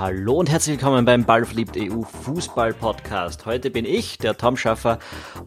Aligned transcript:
hallo 0.00 0.38
und 0.38 0.48
herzlich 0.48 0.80
willkommen 0.80 1.04
beim 1.04 1.26
Ballverliebt 1.26 1.76
EU 1.76 2.00
Fußball 2.00 2.72
Podcast. 2.72 3.44
Heute 3.44 3.70
bin 3.70 3.84
ich, 3.84 4.16
der 4.16 4.34
Tom 4.34 4.56
Schaffer, 4.56 4.98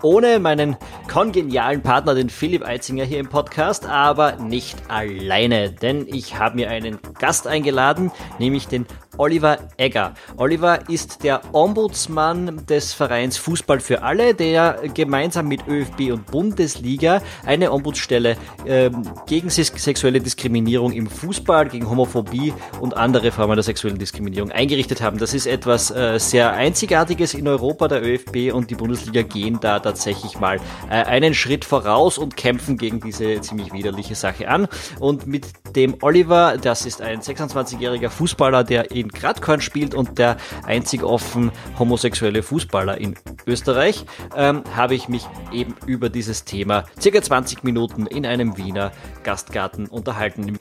ohne 0.04 0.38
meinen 0.38 0.78
kongenialen 1.12 1.82
Partner, 1.82 2.14
den 2.14 2.30
Philipp 2.30 2.64
Eitzinger 2.64 3.04
hier 3.04 3.20
im 3.20 3.30
Podcast, 3.30 3.88
aber 3.88 4.36
nicht 4.36 4.92
alleine, 4.92 5.72
denn 5.72 6.08
ich 6.08 6.38
habe 6.38 6.58
mir 6.58 6.70
einen 6.70 7.00
Gast 7.18 7.48
eingeladen, 7.48 8.12
nämlich 8.38 8.68
den 8.68 8.86
Oliver 9.18 9.58
Egger. 9.78 10.14
Oliver 10.38 10.90
ist 10.90 11.24
der 11.24 11.42
Ombudsmann 11.54 12.66
des 12.68 12.94
Vereins 12.94 13.38
Fußball 13.38 13.80
für 13.80 14.04
alle, 14.04 14.34
der 14.34 14.80
gemeinsam 14.94 15.48
mit 15.48 15.68
ÖFB 15.68 16.12
und 16.12 16.26
Bundesliga 16.28 17.22
eine 17.46 17.72
Ombudsstelle 17.72 18.38
ähm, 18.66 19.04
gegen 19.28 19.50
sexuelle 19.50 20.20
Diskriminierung 20.20 20.92
im 20.92 21.08
Fußball, 21.08 21.70
gegen 21.70 21.90
Homophobie 21.90 22.54
und 22.80 22.96
andere 22.98 23.32
Formen 23.32 23.56
der 23.56 23.64
sexuellen 23.64 23.98
Diskriminierung 23.98 24.52
eingerichtet 24.52 25.02
haben. 25.02 25.18
Das 25.18 25.34
ist 25.34 25.46
etwas 25.46 25.92
äh, 25.92 26.20
sehr 26.20 26.54
Einzigartiges 26.54 27.34
in 27.34 27.48
Europa. 27.48 27.88
Der 27.88 28.04
ÖFB 28.04 28.54
und 28.54 28.70
die 28.70 28.76
Bundesliga 28.76 29.22
gehen 29.22 29.60
da 29.62 29.80
tatsächlich 29.80 30.40
mal 30.40 30.58
äh, 30.90 31.04
einen 31.04 31.34
Schritt 31.34 31.66
voraus 31.66 32.18
und 32.18 32.36
kämpfen 32.38 32.78
gegen 32.78 33.00
diese 33.00 33.42
ziemlich 33.42 33.74
widerliche 33.74 34.16
Sache 34.16 34.48
an. 34.48 34.68
Und 35.00 35.28
mit 35.28 35.46
dem 35.76 35.98
Oliver, 36.02 36.58
das 36.62 36.86
ist 36.86 37.02
ein 37.02 37.22
26-jähriger 37.22 38.10
Fußballer, 38.10 38.64
der 38.64 38.92
in 38.92 39.08
Gradkorn 39.10 39.62
spielt 39.62 39.94
und 39.94 40.18
der 40.18 40.38
einzig 40.66 41.04
offen 41.04 41.52
homosexuelle 41.78 42.44
Fußballer 42.44 42.98
in 42.98 43.16
Österreich, 43.46 44.06
ähm, 44.36 44.64
habe 44.76 44.96
ich 44.96 45.10
mich 45.10 45.26
eben 45.52 45.76
über 45.86 46.10
dieses 46.10 46.46
Thema 46.46 46.86
circa 47.00 47.22
20 47.22 47.64
Minuten 47.64 48.08
in 48.08 48.26
einem 48.26 48.58
Wiener 48.58 48.92
Gastgarten 49.24 49.88
unterhalten. 49.88 50.58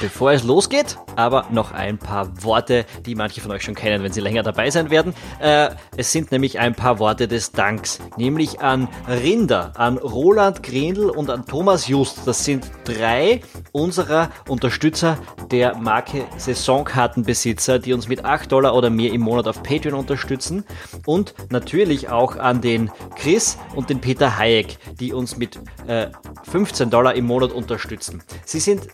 Bevor 0.00 0.32
es 0.32 0.42
losgeht, 0.42 0.98
aber 1.16 1.46
noch 1.50 1.72
ein 1.72 1.98
paar 1.98 2.42
Worte, 2.42 2.84
die 3.06 3.14
manche 3.14 3.40
von 3.40 3.50
euch 3.52 3.62
schon 3.62 3.74
kennen, 3.74 4.02
wenn 4.02 4.12
sie 4.12 4.20
länger 4.20 4.42
dabei 4.42 4.70
sein 4.70 4.90
werden. 4.90 5.14
Äh, 5.40 5.70
es 5.96 6.12
sind 6.12 6.32
nämlich 6.32 6.58
ein 6.58 6.74
paar 6.74 6.98
Worte 6.98 7.28
des 7.28 7.52
Danks, 7.52 8.00
nämlich 8.16 8.60
an 8.60 8.88
Rinder, 9.08 9.72
an 9.76 9.98
Roland 9.98 10.62
Grindl 10.62 11.10
und 11.10 11.30
an 11.30 11.46
Thomas 11.46 11.88
Just. 11.88 12.26
Das 12.26 12.44
sind 12.44 12.70
drei 12.84 13.40
unserer 13.72 14.30
Unterstützer 14.48 15.18
der 15.50 15.76
Marke 15.76 16.24
Saisonkartenbesitzer, 16.36 17.78
die 17.78 17.92
uns 17.92 18.08
mit 18.08 18.24
8 18.24 18.50
Dollar 18.50 18.74
oder 18.74 18.90
mehr 18.90 19.12
im 19.12 19.20
Monat 19.20 19.46
auf 19.46 19.62
Patreon 19.62 19.94
unterstützen. 19.94 20.64
Und 21.06 21.34
natürlich 21.50 22.08
auch 22.08 22.36
an 22.36 22.60
den 22.60 22.90
Chris 23.16 23.58
und 23.74 23.90
den 23.90 24.00
Peter 24.00 24.38
Hayek, 24.38 24.78
die 24.98 25.12
uns 25.12 25.36
mit 25.36 25.58
äh, 25.86 26.08
15 26.50 26.90
Dollar 26.90 27.14
im 27.14 27.26
Monat 27.26 27.52
unterstützen. 27.52 28.22
Sie 28.44 28.60
sind 28.60 28.88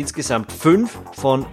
insgesamt 0.00 0.50
fünf 0.50 0.98
von 1.12 1.46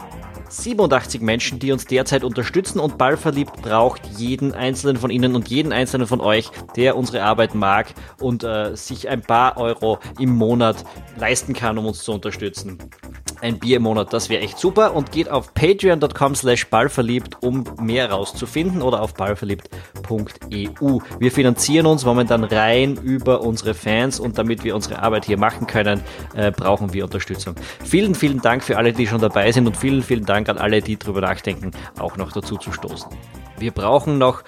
87 0.50 1.22
Menschen, 1.22 1.60
die 1.60 1.72
uns 1.72 1.86
derzeit 1.86 2.24
unterstützen 2.24 2.80
und 2.80 2.98
Ballverliebt 2.98 3.62
braucht 3.62 4.02
jeden 4.18 4.54
einzelnen 4.54 4.98
von 4.98 5.10
Ihnen 5.10 5.36
und 5.36 5.48
jeden 5.50 5.72
einzelnen 5.72 6.08
von 6.08 6.22
euch, 6.22 6.52
der 6.76 6.98
unsere 6.98 7.24
Arbeit 7.24 7.56
mag 7.56 7.94
und 8.22 8.44
äh, 8.44 8.76
sich 8.76 9.10
ein 9.10 9.22
paar 9.22 9.58
Euro 9.58 10.00
im 10.20 10.36
Monat 10.36 10.86
leisten 11.18 11.54
kann, 11.54 11.78
um 11.78 11.86
uns 11.86 12.04
zu 12.04 12.14
unterstützen 12.14 12.78
ein 13.42 13.60
Bier 13.60 13.78
im 13.78 13.84
Monat. 13.84 14.14
Das 14.14 14.30
wäre 14.30 14.42
echt 14.42 14.58
super 14.58 14.96
und 14.96 15.12
geht 15.12 15.30
auf 15.30 15.54
patreon.com 15.54 16.36
slash 16.36 16.68
ballverliebt, 16.68 17.38
um 17.42 17.64
mehr 17.80 18.12
rauszufinden 18.12 18.82
oder 18.82 19.02
auf 19.02 19.14
ballverliebt.eu. 19.14 21.00
Wir 21.20 21.32
finanzieren 21.32 21.86
uns 21.86 22.06
momentan 22.06 22.44
rein 22.44 22.96
über 22.96 23.42
unsere 23.42 23.74
Fans 23.74 24.20
und 24.20 24.38
damit 24.38 24.64
wir 24.64 24.76
unsere 24.76 25.02
Arbeit 25.02 25.26
hier 25.26 25.38
machen 25.38 25.68
können, 25.68 26.02
äh, 26.36 26.52
brauchen 26.52 26.94
wir 26.94 27.04
Unterstützung. 27.04 27.56
Vielen, 27.84 28.16
vielen 28.16 28.42
Dank 28.42 28.64
für 28.64 28.78
alle, 28.78 28.94
die 28.94 29.08
schon 29.08 29.22
dabei 29.22 29.52
sind 29.52 29.68
und 29.68 29.78
vielen, 29.78 30.04
vielen 30.04 30.26
Dank 30.26 30.37
an 30.46 30.58
alle, 30.58 30.82
die 30.82 30.98
darüber 30.98 31.22
nachdenken, 31.22 31.72
auch 31.98 32.18
noch 32.18 32.32
dazu 32.32 32.58
zu 32.58 32.72
stoßen. 32.72 33.10
Wir 33.58 33.72
brauchen 33.72 34.18
noch 34.18 34.44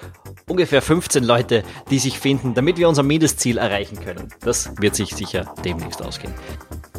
ungefähr 0.48 0.82
15 0.82 1.24
Leute, 1.24 1.64
die 1.90 1.98
sich 1.98 2.18
finden, 2.18 2.54
damit 2.54 2.76
wir 2.76 2.88
unser 2.88 3.02
Mindestziel 3.02 3.58
erreichen 3.58 3.98
können. 4.00 4.28
Das 4.40 4.70
wird 4.80 4.94
sich 4.94 5.14
sicher 5.14 5.52
demnächst 5.64 6.02
ausgehen. 6.02 6.34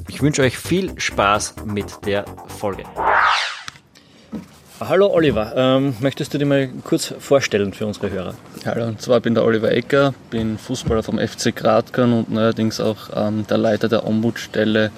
Ich 0.08 0.22
wünsche 0.22 0.42
euch 0.42 0.58
viel 0.58 1.00
Spaß 1.00 1.56
mit 1.66 2.06
der 2.06 2.26
Folge. 2.48 2.84
Hallo 4.80 5.14
Oliver, 5.14 5.54
ähm, 5.56 5.96
möchtest 6.00 6.34
du 6.34 6.40
dir 6.40 6.48
mal 6.48 6.68
kurz 6.84 7.14
vorstellen 7.20 7.72
für 7.72 7.86
unsere 7.86 8.10
Hörer? 8.10 8.34
Hallo, 8.66 8.88
und 8.88 9.00
zwar 9.00 9.20
bin 9.20 9.36
der 9.36 9.46
Oliver 9.46 9.72
Ecker, 9.72 10.16
bin 10.32 10.58
Fußballer 10.58 11.04
vom 11.04 11.20
FC 11.20 11.56
Gradkern 11.56 12.14
und 12.14 12.32
neuerdings 12.32 12.80
auch 12.80 13.10
ähm, 13.16 13.46
der 13.48 13.60
Leiter 13.60 13.90
der 13.90 14.08
Ombudsstelle, 14.08 14.92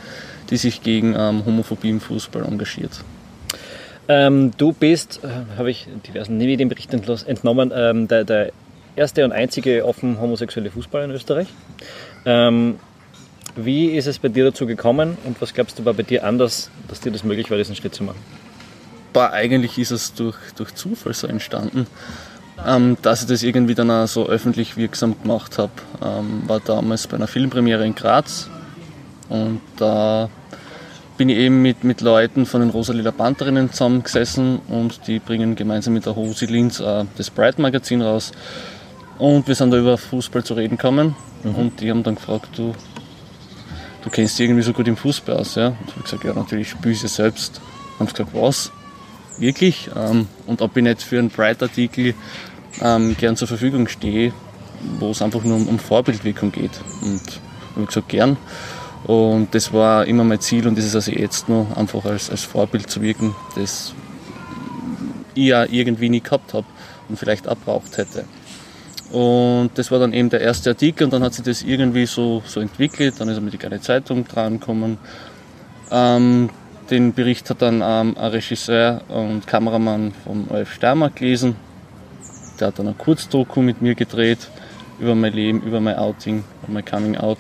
die 0.49 0.57
sich 0.57 0.83
gegen 0.83 1.15
ähm, 1.17 1.45
Homophobie 1.45 1.89
im 1.89 1.99
Fußball 1.99 2.45
engagiert. 2.45 3.03
Ähm, 4.08 4.52
du 4.58 4.74
bist, 4.74 5.22
äh, 5.24 5.58
habe 5.58 5.72
ich 5.72 5.88
diversen 6.08 6.38
Medienberichten 6.38 7.02
entnommen, 7.25 7.72
ähm, 7.74 8.08
der, 8.08 8.24
der, 8.24 8.52
erste 8.96 9.25
und 9.25 9.31
einzige 9.31 9.86
offen 9.86 10.19
homosexuelle 10.19 10.69
Fußballer 10.69 11.06
in 11.06 11.12
Österreich. 11.12 11.47
Ähm, 12.25 12.80
wie 13.56 13.88
ist 13.88 14.08
es 14.08 14.19
bei 14.19 14.30
dir 14.30 14.46
dazu 14.46 14.66
gekommen 14.66 15.18
und 15.24 15.41
was 15.41 15.53
glaubst 15.53 15.80
du 15.80 15.86
war 15.86 15.94
bei 15.94 16.03
dir 16.03 16.24
anders, 16.24 16.69
dass 16.88 17.02
dir 17.02 17.12
das 17.12 17.24
möglich 17.24 17.50
war, 17.50 17.58
diesen 17.58 17.75
Schritt 17.75 17.96
zu 17.96 18.03
machen? 18.03 18.19
Bah, 19.14 19.30
eigentlich 19.31 19.78
ist 19.78 19.91
es 19.91 20.14
durch, 20.14 20.38
durch 20.56 20.74
Zufall 20.74 21.14
so 21.14 21.28
entstanden. 21.28 21.88
Ähm, 22.66 22.97
dass 23.02 23.22
ich 23.22 23.28
das 23.28 23.44
irgendwie 23.44 23.75
dann 23.75 23.91
auch 23.91 24.08
so 24.08 24.28
öffentlich 24.28 24.78
wirksam 24.78 25.20
gemacht 25.22 25.58
habe, 25.58 25.72
ähm, 26.03 26.44
war 26.47 26.59
damals 26.59 27.08
bei 27.08 27.18
einer 27.18 27.28
Filmpremiere 27.28 27.85
in 27.85 27.96
Graz. 27.96 28.50
Und 29.30 29.62
da 29.78 30.30
bin 31.18 31.29
ich 31.29 31.38
eben 31.38 31.62
mit, 31.62 31.84
mit 31.84 32.01
Leuten 32.01 32.46
von 32.46 32.62
den 32.62 32.69
Rosalila 32.72 33.12
Pantherinnen 33.12 33.72
zusammengesessen 33.72 34.59
und 34.68 35.07
die 35.07 35.19
bringen 35.19 35.56
gemeinsam 35.56 35.94
mit 35.94 36.06
der 36.06 36.16
Hosi 36.16 36.46
Linz 36.46 36.79
äh, 36.79 37.06
das 37.18 37.29
Bright 37.29 37.59
Magazin 37.59 38.01
raus. 38.01 38.31
Und 39.19 39.47
wir 39.47 39.56
sind 39.56 39.72
da 39.72 39.78
über 39.78 39.97
Fußball 39.97 40.44
zu 40.44 40.56
reden 40.56 40.78
gekommen 40.78 41.16
mhm. 41.44 41.56
und 41.56 41.81
die 41.81 41.90
haben 41.90 42.03
dann 42.03 42.16
gefragt, 42.16 42.50
du, 42.57 42.73
du 44.03 44.09
kennst 44.09 44.40
dich 44.40 44.46
irgendwie 44.46 44.63
so 44.63 44.73
gut 44.73 44.88
im 44.88 44.97
Fußball 44.97 45.38
aus, 45.38 45.56
ja? 45.56 45.68
Und 45.68 45.78
ich 45.88 45.94
habe 45.94 46.03
gesagt, 46.03 46.23
ja, 46.23 46.34
natürlich 46.34 46.69
spiele 46.69 46.94
ich 46.94 47.02
selbst. 47.02 47.62
Haben 48.00 48.07
sie 48.07 48.13
gesagt, 48.13 48.31
was? 48.34 48.72
Wirklich? 49.38 49.90
Ähm, 49.96 50.28
und 50.47 50.62
ob 50.62 50.75
ich 50.78 50.84
nicht 50.84 51.03
für 51.03 51.19
einen 51.19 51.29
Bright-Artikel 51.29 52.16
ähm, 52.81 53.16
gern 53.18 53.35
zur 53.35 53.47
Verfügung 53.47 53.88
stehe, 53.88 54.34
wo 55.00 55.12
es 55.12 55.22
einfach 55.22 55.44
nur 55.44 55.57
um, 55.57 55.68
um 55.68 55.79
Vorbildwirkung 55.79 56.52
geht. 56.52 56.72
Und 57.02 57.22
habe 57.72 57.81
ich 57.81 57.88
gesagt, 57.88 58.09
gern. 58.09 58.38
Und 59.06 59.53
das 59.53 59.74
war 59.74 60.06
immer 60.06 60.24
mein 60.24 60.40
Ziel 60.40 60.68
und 60.68 60.78
das 60.78 60.86
ist 60.86 60.96
also 60.96 61.12
jetzt 61.12 61.50
noch 61.50 61.75
einfach 61.75 62.06
als, 62.06 62.30
als 62.30 62.44
Vorbild 62.44 62.90
zu 62.90 63.02
wirken, 63.02 63.36
das 63.56 63.94
ich 65.36 65.47
ja 65.47 65.66
irgendwie 65.66 66.09
nie 66.09 66.22
gehabt 66.22 66.53
habe 66.53 66.66
und 67.09 67.19
vielleicht 67.19 67.47
abbraucht 67.47 67.97
hätte. 67.97 68.24
Und 69.12 69.72
das 69.75 69.91
war 69.91 70.00
dann 70.00 70.14
eben 70.14 70.30
der 70.30 70.41
erste 70.41 70.72
Artikel 70.72 71.03
und 71.03 71.14
dann 71.14 71.24
hat 71.24 71.34
sich 71.34 71.44
das 71.46 71.62
irgendwie 71.62 72.06
so, 72.06 72.41
so 72.46 72.59
entwickelt. 72.59 73.16
Dann 73.19 73.30
ist 73.30 73.40
mit 73.41 73.53
die 73.53 73.58
kleine 73.58 73.80
Zeitung 73.80 74.28
dran 74.28 74.59
gekommen. 74.59 74.97
Ähm, 75.91 76.50
den 76.90 77.14
Bericht 77.14 77.50
hat 77.50 77.62
dann 77.62 77.84
ähm, 77.84 78.18
ein 78.18 78.31
Regisseur 78.31 79.02
und 79.09 79.46
Kameramann 79.46 80.14
von 80.24 80.47
OF 80.50 80.74
Steiermark 80.74 81.18
gelesen. 81.18 81.56
Der 82.59 82.70
hat 82.70 82.80
dann 82.80 82.88
ein 82.88 82.97
Kurzdoku 82.97 83.62
mit 83.62 83.84
mir 83.84 83.94
gedreht 83.94 84.50
über 85.00 85.14
mein 85.14 85.34
Leben, 85.34 85.62
über 85.62 85.80
mein 85.80 85.96
Outing, 85.96 86.44
mein 86.68 86.84
Coming 86.84 87.18
Out. 87.18 87.38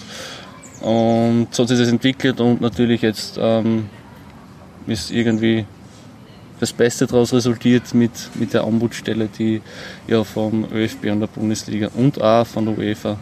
Und 0.83 1.47
so 1.51 1.63
hat 1.63 1.69
sich 1.69 1.79
das 1.79 1.87
entwickelt 1.87 2.41
und 2.41 2.59
natürlich 2.59 3.01
jetzt 3.01 3.39
ähm, 3.41 3.87
ist 4.85 5.11
irgendwie 5.11 5.65
das 6.59 6.73
Beste 6.73 7.07
daraus 7.07 7.33
resultiert 7.33 7.93
mit, 7.93 8.11
mit 8.35 8.53
der 8.53 8.67
Ombudsstelle, 8.67 9.29
die 9.39 9.61
ja 10.07 10.25
vom 10.25 10.67
ÖFB 10.73 11.05
und 11.05 11.21
der 11.21 11.27
Bundesliga 11.27 11.89
und 11.95 12.21
auch 12.21 12.45
von 12.45 12.65
der 12.65 12.77
UEFA 12.77 13.17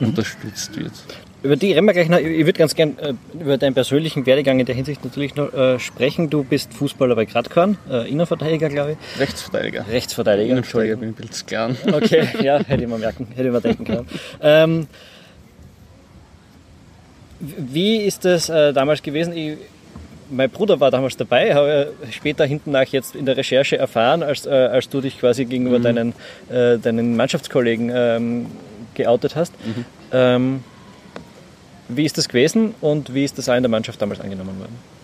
mhm. 0.00 0.08
unterstützt 0.08 0.76
wird. 0.76 0.92
Über 1.44 1.56
die 1.56 1.72
reden 1.72 1.84
wir 1.84 1.92
gleich 1.92 2.08
noch. 2.08 2.18
Ich 2.18 2.46
würde 2.46 2.58
ganz 2.58 2.74
gern 2.74 2.98
äh, 2.98 3.12
über 3.34 3.58
deinen 3.58 3.74
persönlichen 3.74 4.26
Werdegang 4.26 4.58
in 4.58 4.66
der 4.66 4.74
Hinsicht 4.74 5.04
natürlich 5.04 5.36
noch 5.36 5.52
äh, 5.52 5.78
sprechen. 5.78 6.30
Du 6.30 6.42
bist 6.42 6.74
Fußballer 6.74 7.14
bei 7.14 7.26
Gradkorn, 7.26 7.76
äh, 7.88 8.10
Innenverteidiger, 8.10 8.70
glaube 8.70 8.92
ich. 8.92 9.20
Rechtsverteidiger. 9.20 9.84
Rechtsverteidiger. 9.88 10.50
Innenverteidiger 10.50 10.96
bin 10.96 11.10
ich 11.10 11.18
ein 11.18 11.28
bisschen 11.28 11.46
klein. 11.46 11.76
Okay, 11.92 12.28
ja, 12.42 12.58
hätte 12.64 12.82
ich 12.82 12.88
mal 12.88 12.98
merken, 12.98 13.28
hätte 13.36 13.46
ich 13.46 13.52
mal 13.52 13.60
denken 13.60 13.84
können. 13.84 14.06
Ähm, 14.40 14.86
wie 17.58 17.96
ist 17.98 18.24
das 18.24 18.48
äh, 18.48 18.72
damals 18.72 19.02
gewesen? 19.02 19.36
Ich, 19.36 19.56
mein 20.30 20.50
Bruder 20.50 20.80
war 20.80 20.90
damals 20.90 21.16
dabei, 21.16 21.54
habe 21.54 21.92
später 22.10 22.44
hinten 22.44 22.70
nach 22.72 22.86
jetzt 22.86 23.14
in 23.14 23.26
der 23.26 23.36
Recherche 23.36 23.76
erfahren, 23.76 24.22
als, 24.22 24.46
äh, 24.46 24.50
als 24.50 24.88
du 24.88 25.00
dich 25.00 25.18
quasi 25.18 25.44
gegenüber 25.44 25.78
mhm. 25.78 25.82
deinen, 25.82 26.12
äh, 26.50 26.78
deinen 26.78 27.16
Mannschaftskollegen 27.16 27.92
ähm, 27.94 28.46
geoutet 28.94 29.36
hast. 29.36 29.52
Mhm. 29.64 29.84
Ähm, 30.12 30.64
wie 31.88 32.04
ist 32.04 32.16
das 32.16 32.28
gewesen 32.28 32.74
und 32.80 33.12
wie 33.12 33.24
ist 33.24 33.36
das 33.36 33.48
auch 33.48 33.56
in 33.56 33.62
der 33.62 33.70
Mannschaft 33.70 34.00
damals 34.00 34.20
angenommen 34.20 34.58
worden? 34.58 34.94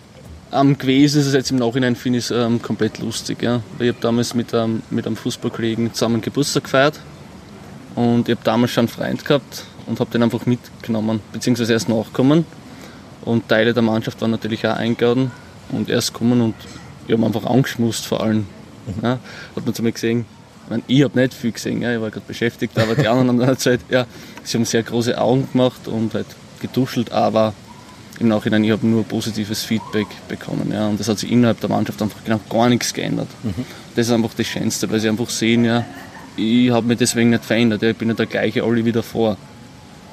Am 0.49 0.77
gewesen 0.77 1.21
ist 1.21 1.27
es 1.27 1.33
jetzt 1.33 1.51
im 1.51 1.57
Nachhinein, 1.57 1.95
finde 1.95 2.19
ich 2.19 2.25
es 2.25 2.31
ähm, 2.31 2.61
komplett 2.61 2.99
lustig. 2.99 3.41
Ja. 3.41 3.61
Ich 3.79 3.87
habe 3.87 3.97
damals 4.01 4.33
mit, 4.33 4.53
ähm, 4.53 4.81
mit 4.89 5.05
einem 5.05 5.15
Fußballkollegen 5.15 5.93
zusammen 5.93 6.21
Geburtstag 6.21 6.63
gefeiert 6.63 6.99
und 7.95 8.27
ich 8.27 8.35
habe 8.35 8.43
damals 8.43 8.71
schon 8.71 8.81
einen 8.81 8.87
Freund 8.89 9.23
gehabt 9.23 9.65
und 9.91 9.99
habe 9.99 10.09
den 10.09 10.23
einfach 10.23 10.45
mitgenommen, 10.45 11.19
beziehungsweise 11.33 11.73
erst 11.73 11.89
nachgekommen 11.89 12.45
und 13.25 13.49
Teile 13.49 13.73
der 13.73 13.83
Mannschaft 13.83 14.21
waren 14.21 14.31
natürlich 14.31 14.65
auch 14.65 14.77
eingeladen 14.77 15.31
und 15.69 15.89
erst 15.89 16.13
kommen 16.13 16.39
und 16.39 16.55
wir 17.07 17.17
haben 17.17 17.25
einfach 17.25 17.45
angeschmust 17.45 18.05
vor 18.05 18.23
allem. 18.23 18.47
Mhm. 18.87 19.03
Ja, 19.03 19.19
hat 19.55 19.65
man 19.65 19.73
zu 19.73 19.83
mir 19.83 19.91
gesehen, 19.91 20.25
ich, 20.63 20.69
meine, 20.69 20.83
ich 20.87 21.03
habe 21.03 21.19
nicht 21.19 21.33
viel 21.33 21.51
gesehen, 21.51 21.81
ja, 21.81 21.93
ich 21.93 21.99
war 21.99 22.09
gerade 22.09 22.25
beschäftigt, 22.25 22.79
aber 22.79 22.95
die 22.95 23.07
anderen 23.07 23.27
haben 23.39 23.39
dann 23.39 23.47
halt, 23.49 23.81
ja, 23.89 24.05
sie 24.43 24.57
haben 24.57 24.63
sehr 24.63 24.81
große 24.81 25.19
Augen 25.19 25.49
gemacht 25.51 25.89
und 25.89 26.13
halt 26.13 26.27
getuschelt, 26.61 27.11
aber 27.11 27.53
im 28.19 28.29
Nachhinein, 28.29 28.63
ich 28.63 28.71
habe 28.71 28.87
nur 28.87 29.03
positives 29.03 29.63
Feedback 29.63 30.07
bekommen. 30.29 30.71
Ja, 30.71 30.87
und 30.87 30.99
das 30.99 31.09
hat 31.09 31.19
sich 31.19 31.31
innerhalb 31.31 31.59
der 31.59 31.69
Mannschaft 31.69 32.01
einfach 32.01 32.23
genau 32.23 32.39
gar 32.49 32.69
nichts 32.69 32.93
geändert. 32.93 33.27
Mhm. 33.43 33.65
Das 33.95 34.07
ist 34.07 34.13
einfach 34.13 34.33
das 34.37 34.47
Schönste, 34.47 34.89
weil 34.89 35.01
sie 35.01 35.09
einfach 35.09 35.29
sehen, 35.29 35.65
ja, 35.65 35.83
ich 36.37 36.69
habe 36.69 36.87
mich 36.87 36.97
deswegen 36.97 37.31
nicht 37.31 37.43
verändert. 37.43 37.81
Ja, 37.81 37.89
ich 37.89 37.97
bin 37.97 38.07
ja 38.07 38.13
der 38.13 38.27
gleiche 38.27 38.63
alle 38.63 38.85
wieder 38.85 39.03
vor. 39.03 39.37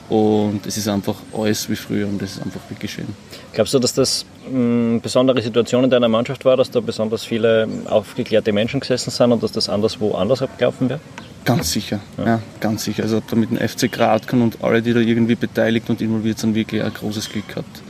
Und 0.08 0.66
es 0.66 0.78
ist 0.78 0.88
einfach 0.88 1.16
alles 1.36 1.68
wie 1.68 1.76
früher 1.76 2.06
und 2.06 2.22
das 2.22 2.32
ist 2.32 2.42
einfach 2.42 2.60
wirklich 2.70 2.92
schön. 2.92 3.08
Glaubst 3.52 3.74
du, 3.74 3.78
dass 3.78 3.92
das 3.92 4.24
eine 4.46 5.00
besondere 5.00 5.42
Situation 5.42 5.84
in 5.84 5.90
deiner 5.90 6.08
Mannschaft 6.08 6.46
war, 6.46 6.56
dass 6.56 6.70
da 6.70 6.80
besonders 6.80 7.24
viele 7.24 7.68
aufgeklärte 7.84 8.52
Menschen 8.52 8.80
gesessen 8.80 9.10
sind 9.10 9.32
und 9.32 9.42
dass 9.42 9.52
das 9.52 9.68
anderswo 9.68 10.14
anders 10.14 10.40
abgelaufen 10.40 10.88
wäre? 10.88 11.00
Ganz 11.44 11.72
sicher, 11.72 12.00
ja. 12.16 12.24
ja. 12.24 12.42
ganz 12.60 12.84
sicher. 12.84 13.02
Also 13.02 13.20
da 13.20 13.36
mit 13.36 13.50
dem 13.50 13.58
FC 13.58 13.92
Gradkan 13.92 14.40
und 14.40 14.64
alle, 14.64 14.80
die 14.80 14.94
da 14.94 15.00
irgendwie 15.00 15.34
beteiligt 15.34 15.90
und 15.90 16.00
involviert 16.00 16.38
sind, 16.38 16.54
wirklich 16.54 16.82
ein 16.82 16.92
großes 16.92 17.28
Glück 17.28 17.48
gehabt. 17.48 17.82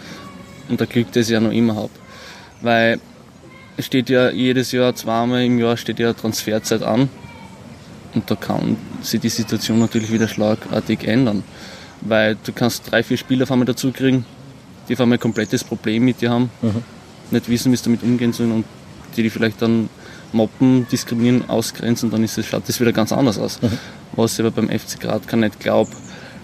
Und 0.69 0.81
der 0.81 0.89
Glück, 0.89 1.13
das 1.13 1.27
ich 1.27 1.33
ja 1.33 1.41
noch 1.41 1.53
immer 1.53 1.77
habe. 1.77 1.91
Weil 2.63 2.99
es 3.77 3.87
steht 3.87 4.11
ja 4.11 4.31
jedes 4.31 4.73
Jahr, 4.73 4.93
zweimal 4.97 5.45
im 5.45 5.59
Jahr 5.61 5.77
steht 5.77 6.01
ja 6.01 6.13
Transferzeit 6.13 6.83
an. 6.83 7.09
Und 8.15 8.29
da 8.29 8.35
kann 8.35 8.77
sich 9.03 9.21
die 9.21 9.29
Situation 9.29 9.79
natürlich 9.79 10.11
wieder 10.11 10.27
schlagartig 10.27 11.07
ändern 11.07 11.45
weil 12.01 12.37
du 12.45 12.53
kannst 12.53 12.91
drei, 12.91 13.03
vier 13.03 13.17
Spieler 13.17 13.45
auf 13.45 13.53
einmal 13.53 13.67
dazu 13.67 13.93
kriegen, 13.93 14.25
die 14.89 14.95
auf 14.95 15.01
einmal 15.01 15.19
ein 15.19 15.21
komplettes 15.21 15.65
Problem 15.65 16.05
mit 16.05 16.21
dir 16.21 16.31
haben, 16.31 16.51
mhm. 16.63 16.83
nicht 17.31 17.49
wissen, 17.49 17.73
wie 17.73 17.77
sie 17.77 17.85
damit 17.85 18.03
umgehen 18.03 18.33
sollen 18.33 18.53
und 18.53 18.65
die 19.17 19.23
die 19.23 19.31
vielleicht 19.31 19.61
dann 19.63 19.89
mobben, 20.33 20.87
diskriminieren, 20.91 21.49
ausgrenzen, 21.49 22.11
dann 22.11 22.23
ist 22.23 22.39
es, 22.39 22.47
schaut 22.47 22.69
das 22.69 22.81
wieder 22.81 22.93
ganz 22.93 23.13
anders 23.13 23.39
aus. 23.39 23.61
Mhm. 23.63 23.79
Was 24.13 24.35
ich 24.35 24.41
aber 24.41 24.51
beim 24.51 24.69
FC 24.69 25.01
Gradkan 25.01 25.41
nicht 25.41 25.61
glaube, 25.61 25.91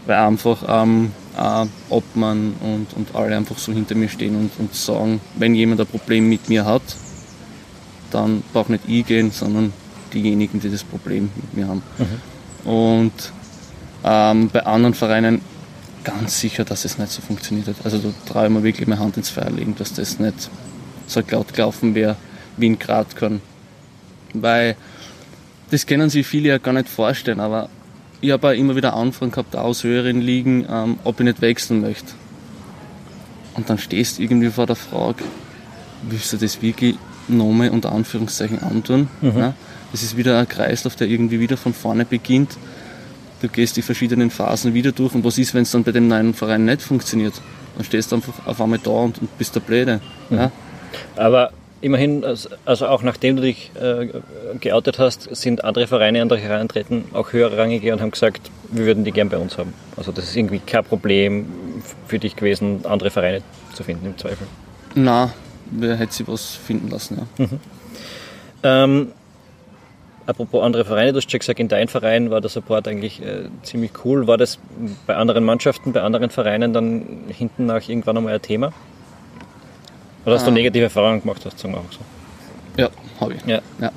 weil 0.07 0.17
einfach 0.17 0.65
ähm, 0.69 1.13
äh, 1.37 1.67
Obmann 1.89 2.55
und, 2.61 2.87
und 2.95 3.15
alle 3.15 3.37
einfach 3.37 3.59
so 3.59 3.73
hinter 3.73 3.95
mir 3.95 4.09
stehen 4.09 4.37
und, 4.37 4.51
und 4.59 4.75
sagen, 4.75 5.21
wenn 5.37 5.55
jemand 5.55 5.81
ein 5.81 5.87
Problem 5.87 6.29
mit 6.29 6.49
mir 6.49 6.65
hat, 6.65 6.83
dann 8.11 8.43
braucht 8.53 8.71
nicht 8.71 8.85
ich 8.87 9.05
gehen, 9.07 9.31
sondern 9.31 9.73
diejenigen, 10.13 10.61
die 10.61 10.71
das 10.71 10.85
Problem 10.85 11.31
mit 11.35 11.55
mir 11.55 11.69
haben. 11.69 11.83
Mhm. 11.99 12.71
Und 12.71 13.13
ähm, 14.05 14.51
bei 14.51 14.65
anderen 14.67 14.95
Vereinen 14.95 15.41
ganz 16.05 16.39
sicher, 16.39 16.65
dass 16.65 16.85
es 16.85 16.99
nicht 16.99 17.11
so 17.11 17.23
funktioniert 17.23 17.67
hat. 17.67 17.77
Also 17.85 17.99
da 17.99 18.11
traue 18.31 18.47
ich 18.47 18.53
mir 18.53 18.63
wirklich 18.63 18.87
meine 18.87 19.01
Hand 19.01 19.17
ins 19.17 19.31
Feuer 19.31 19.51
legen, 19.51 19.75
dass 19.77 19.95
das 19.95 20.19
nicht 20.19 20.51
so 21.07 21.23
laut 21.31 21.53
gelaufen 21.55 21.95
wäre 21.95 22.17
wie 22.57 22.67
in 22.67 22.79
Gradkorn. 22.79 23.41
Weil 24.35 24.77
das 25.71 25.87
können 25.87 26.11
sich 26.11 26.27
viele 26.27 26.51
ja 26.51 26.59
gar 26.59 26.73
nicht 26.73 26.89
vorstellen, 26.89 27.41
aber 27.41 27.69
ich 28.21 28.31
habe 28.31 28.49
auch 28.49 28.53
immer 28.53 28.77
wieder 28.77 28.95
Anfragen 28.95 29.33
gehabt 29.33 29.57
aus 29.57 29.85
höheren 29.85 30.21
Ligen, 30.21 30.67
ähm, 30.71 30.99
ob 31.05 31.21
ich 31.21 31.25
nicht 31.25 31.41
wechseln 31.41 31.81
möchte. 31.81 32.13
Und 33.55 33.71
dann 33.71 33.79
stehst 33.79 34.19
du 34.19 34.23
irgendwie 34.23 34.51
vor 34.51 34.67
der 34.67 34.77
Frage, 34.77 35.25
willst 36.03 36.33
du 36.33 36.37
das 36.37 36.61
wirklich 36.61 36.97
nochmal 37.29 37.71
unter 37.71 37.93
Anführungszeichen 37.93 38.63
antun? 38.63 39.09
Mhm. 39.21 39.39
Ja? 39.39 39.55
Das 39.93 40.03
ist 40.03 40.17
wieder 40.17 40.39
ein 40.39 40.49
Kreislauf, 40.49 40.97
der 40.97 41.09
irgendwie 41.09 41.41
wieder 41.41 41.57
von 41.57 41.73
vorne 41.73 42.05
beginnt 42.05 42.57
du 43.45 43.49
gehst 43.51 43.77
die 43.77 43.83
verschiedenen 43.83 44.31
Phasen 44.31 44.75
wieder 44.75 44.93
durch 44.93 45.15
und 45.15 45.25
was 45.25 45.39
ist, 45.39 45.55
wenn 45.55 45.63
es 45.63 45.71
dann 45.71 45.85
bei 45.85 45.93
dem 45.93 46.09
neuen 46.09 46.35
Verein 46.35 46.65
nicht 46.65 46.83
funktioniert? 46.83 47.35
Dann 47.77 47.85
stehst 47.85 48.11
du 48.11 48.17
einfach 48.17 48.47
auf 48.47 48.61
einmal 48.61 48.79
da 48.79 48.91
und, 48.91 49.19
und 49.19 49.39
bist 49.39 49.55
der 49.55 49.61
Blöde. 49.61 50.01
Mhm. 50.31 50.37
Ja? 50.37 50.53
Aber 51.17 51.51
immerhin, 51.81 52.25
also 52.25 52.87
auch 52.87 53.03
nachdem 53.03 53.37
du 53.37 53.43
dich 53.43 53.71
äh, 53.75 54.09
geoutet 54.61 54.99
hast, 54.99 55.35
sind 55.37 55.63
andere 55.63 55.87
Vereine 55.87 56.23
andere 56.23 56.41
herantreten, 56.41 57.05
auch 57.13 57.33
höherrangige 57.33 57.93
und 57.93 58.01
haben 58.01 58.11
gesagt, 58.11 58.51
wir 58.71 58.87
würden 58.87 59.05
die 59.05 59.13
gern 59.13 59.29
bei 59.29 59.37
uns 59.37 59.59
haben. 59.59 59.75
Also 59.97 60.11
das 60.11 60.25
ist 60.25 60.37
irgendwie 60.37 60.61
kein 60.61 60.85
Problem 60.85 61.47
für 62.07 62.19
dich 62.19 62.37
gewesen, 62.37 62.81
andere 62.85 63.11
Vereine 63.11 63.43
zu 63.75 63.85
finden 63.85 64.07
im 64.07 64.17
Zweifel. 64.17 64.47
Na, 64.95 65.33
wer 65.71 65.97
hätte 65.97 66.15
sie 66.15 66.27
was 66.27 66.55
finden 66.55 66.89
lassen, 66.89 67.19
ja. 67.19 67.45
Mhm. 67.45 67.61
Ähm, 68.63 69.09
Apropos 70.27 70.65
andere 70.65 70.87
Vereine, 70.87 71.13
du 71.13 71.19
hast 71.19 71.31
schon 71.31 71.41
gesagt, 71.41 71.61
in 71.61 71.69
deinem 71.69 71.89
Verein 71.89 72.31
war 72.31 72.41
der 72.41 72.49
Support 72.49 72.89
eigentlich 72.89 73.21
äh, 73.21 73.43
ziemlich 73.63 73.93
cool. 74.05 74.27
War 74.27 74.39
das 74.39 74.59
bei 75.07 75.17
anderen 75.17 75.45
Mannschaften, 75.45 75.93
bei 75.93 76.01
anderen 76.01 76.31
Vereinen 76.31 76.73
dann 76.73 77.25
hinten 77.29 77.67
nach 77.67 77.87
irgendwann 77.89 78.17
einmal 78.17 78.35
ein 78.35 78.43
Thema? 78.43 78.73
Oder 80.25 80.37
hast 80.37 80.47
du 80.47 80.51
negative 80.51 80.85
Erfahrungen 80.85 81.21
gemacht, 81.21 81.45
hast 81.45 81.59
sagen 81.59 81.75
wir 81.75 81.81
auch 81.81 81.93
so? 81.93 81.99
Ja, 82.79 82.89
habe 83.21 83.35
ich. 83.35 83.45
Ja. 83.45 83.61
ja. 83.81 83.93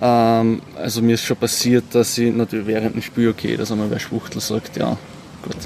Ähm, 0.00 0.60
also 0.76 1.02
mir 1.02 1.14
ist 1.14 1.24
schon 1.24 1.36
passiert, 1.36 1.84
dass 1.92 2.18
ich 2.18 2.34
natürlich 2.34 2.66
während 2.66 2.94
dem 2.96 3.02
Spiel, 3.02 3.28
okay, 3.28 3.56
dass 3.56 3.70
einmal 3.70 3.90
wer 3.90 4.00
Schwuchtel 4.00 4.40
sagt, 4.40 4.76
ja, 4.76 4.96
gut, 5.42 5.56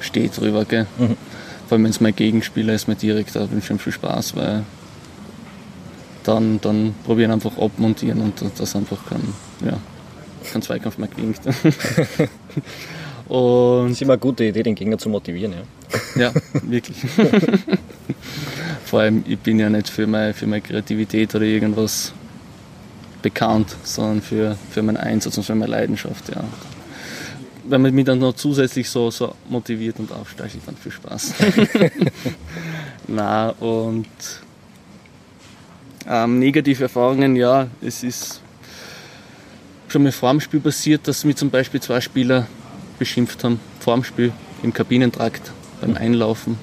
steht 0.00 0.36
drüber, 0.38 0.64
gell. 0.64 0.86
Mhm. 0.98 1.16
Vor 1.68 1.76
allem 1.76 1.84
wenn 1.84 1.90
es 1.90 2.00
mein 2.00 2.14
Gegenspieler 2.14 2.74
ist, 2.74 2.88
mir 2.88 2.96
direkt, 2.96 3.34
da 3.36 3.50
wünsche 3.50 3.66
ich 3.66 3.70
ihm 3.70 3.78
viel 3.78 3.92
Spaß, 3.92 4.36
weil 4.36 4.64
dann, 6.24 6.60
dann 6.60 6.94
probieren 7.04 7.30
einfach 7.30 7.56
abmontieren 7.58 8.20
und 8.20 8.42
das 8.58 8.74
einfach 8.74 8.98
kein, 9.08 9.22
ja, 9.64 9.78
kein 10.52 10.62
Zweikampf 10.62 10.98
mehr 10.98 11.08
klingt. 11.08 11.40
und 13.28 13.84
das 13.84 13.92
ist 13.92 14.02
immer 14.02 14.14
eine 14.14 14.20
gute 14.20 14.44
Idee, 14.44 14.62
den 14.62 14.74
Gegner 14.74 14.98
zu 14.98 15.08
motivieren. 15.08 15.54
Ja, 16.16 16.22
ja 16.22 16.32
wirklich. 16.62 16.96
Vor 18.84 19.00
allem, 19.00 19.24
ich 19.26 19.38
bin 19.38 19.58
ja 19.58 19.70
nicht 19.70 19.88
für 19.88 20.06
meine, 20.06 20.34
für 20.34 20.46
meine 20.46 20.60
Kreativität 20.60 21.34
oder 21.34 21.44
irgendwas 21.44 22.12
bekannt, 23.22 23.74
sondern 23.82 24.20
für, 24.20 24.56
für 24.70 24.82
meinen 24.82 24.98
Einsatz 24.98 25.36
und 25.38 25.44
für 25.44 25.54
meine 25.54 25.70
Leidenschaft. 25.70 26.28
Ja. 26.28 26.44
Wenn 27.66 27.80
man 27.80 27.94
mich 27.94 28.04
dann 28.04 28.18
noch 28.18 28.34
zusätzlich 28.34 28.88
so, 28.90 29.10
so 29.10 29.34
motiviert 29.48 29.98
und 29.98 30.12
aufstachelt, 30.12 30.62
dann 30.66 30.76
viel 30.76 30.92
Spaß. 30.92 31.34
Na 33.08 33.48
und 33.60 34.06
ähm, 36.08 36.38
negative 36.38 36.84
Erfahrungen, 36.84 37.36
ja, 37.36 37.68
es 37.80 38.02
ist 38.02 38.40
schon 39.88 40.02
mal 40.02 40.12
vor 40.12 40.30
dem 40.30 40.40
Spiel 40.40 40.60
passiert, 40.60 41.06
dass 41.06 41.24
mir 41.24 41.34
zum 41.34 41.50
Beispiel 41.50 41.80
zwei 41.80 42.00
Spieler 42.00 42.46
beschimpft 42.98 43.44
haben, 43.44 43.60
vor 43.80 43.94
dem 43.94 44.04
Spiel, 44.04 44.32
im 44.62 44.72
Kabinentrakt, 44.72 45.52
beim. 45.80 45.96
Einlaufen. 45.96 46.58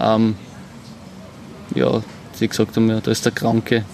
Ähm, 0.00 0.36
ja, 1.74 2.02
sie 2.32 2.48
gesagt 2.48 2.76
haben, 2.76 2.88
ja, 2.88 3.00
da 3.00 3.10
ist 3.10 3.24
der 3.24 3.32
Kranke, 3.32 3.84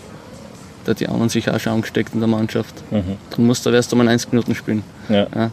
der 0.86 0.90
hat 0.90 1.00
die 1.00 1.08
anderen 1.08 1.28
sich 1.28 1.50
auch 1.50 1.58
schon 1.58 1.74
angesteckt 1.74 2.14
in 2.14 2.20
der 2.20 2.28
Mannschaft. 2.28 2.82
Mhm. 2.90 3.16
Dann 3.30 3.46
muss 3.46 3.62
da 3.62 3.72
erst 3.72 3.92
einmal 3.92 4.06
90 4.06 4.32
Minuten 4.32 4.54
spielen. 4.54 4.82
Ja. 5.08 5.26
ja. 5.34 5.50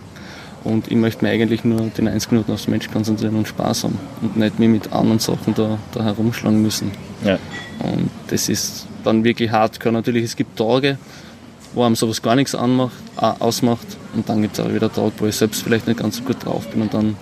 Und 0.63 0.89
ich 0.89 0.97
möchte 0.97 1.25
mir 1.25 1.31
eigentlich 1.31 1.63
nur 1.63 1.81
den 1.81 2.05
90 2.05 2.31
Minuten 2.31 2.51
aufs 2.51 2.67
Mensch 2.67 2.89
konzentrieren 2.91 3.35
und 3.35 3.47
Spaß 3.47 3.85
haben 3.85 3.97
und 4.21 4.37
nicht 4.37 4.59
mich 4.59 4.69
mit 4.69 4.93
anderen 4.93 5.19
Sachen 5.19 5.55
da, 5.55 5.79
da 5.93 6.03
herumschlagen 6.03 6.61
müssen. 6.61 6.91
Ja. 7.23 7.39
Und 7.79 8.09
das 8.27 8.47
ist 8.47 8.87
dann 9.05 9.23
wirklich 9.23 9.51
hardcore. 9.51 9.93
Natürlich, 9.93 10.23
es 10.25 10.35
gibt 10.35 10.57
Tage, 10.57 10.97
wo 11.73 11.83
einem 11.83 11.95
sowas 11.95 12.21
gar 12.21 12.35
nichts 12.35 12.55
anmacht, 12.55 12.93
ausmacht 13.15 13.87
und 14.13 14.27
dann 14.27 14.41
gibt 14.41 14.57
es 14.57 14.65
auch 14.65 14.73
wieder 14.73 14.91
Tage, 14.91 15.13
wo 15.17 15.25
ich 15.25 15.35
selbst 15.35 15.63
vielleicht 15.63 15.87
nicht 15.87 15.99
ganz 15.99 16.17
so 16.17 16.23
gut 16.23 16.43
drauf 16.43 16.67
bin 16.67 16.81
und 16.81 16.93
dann 16.93 17.15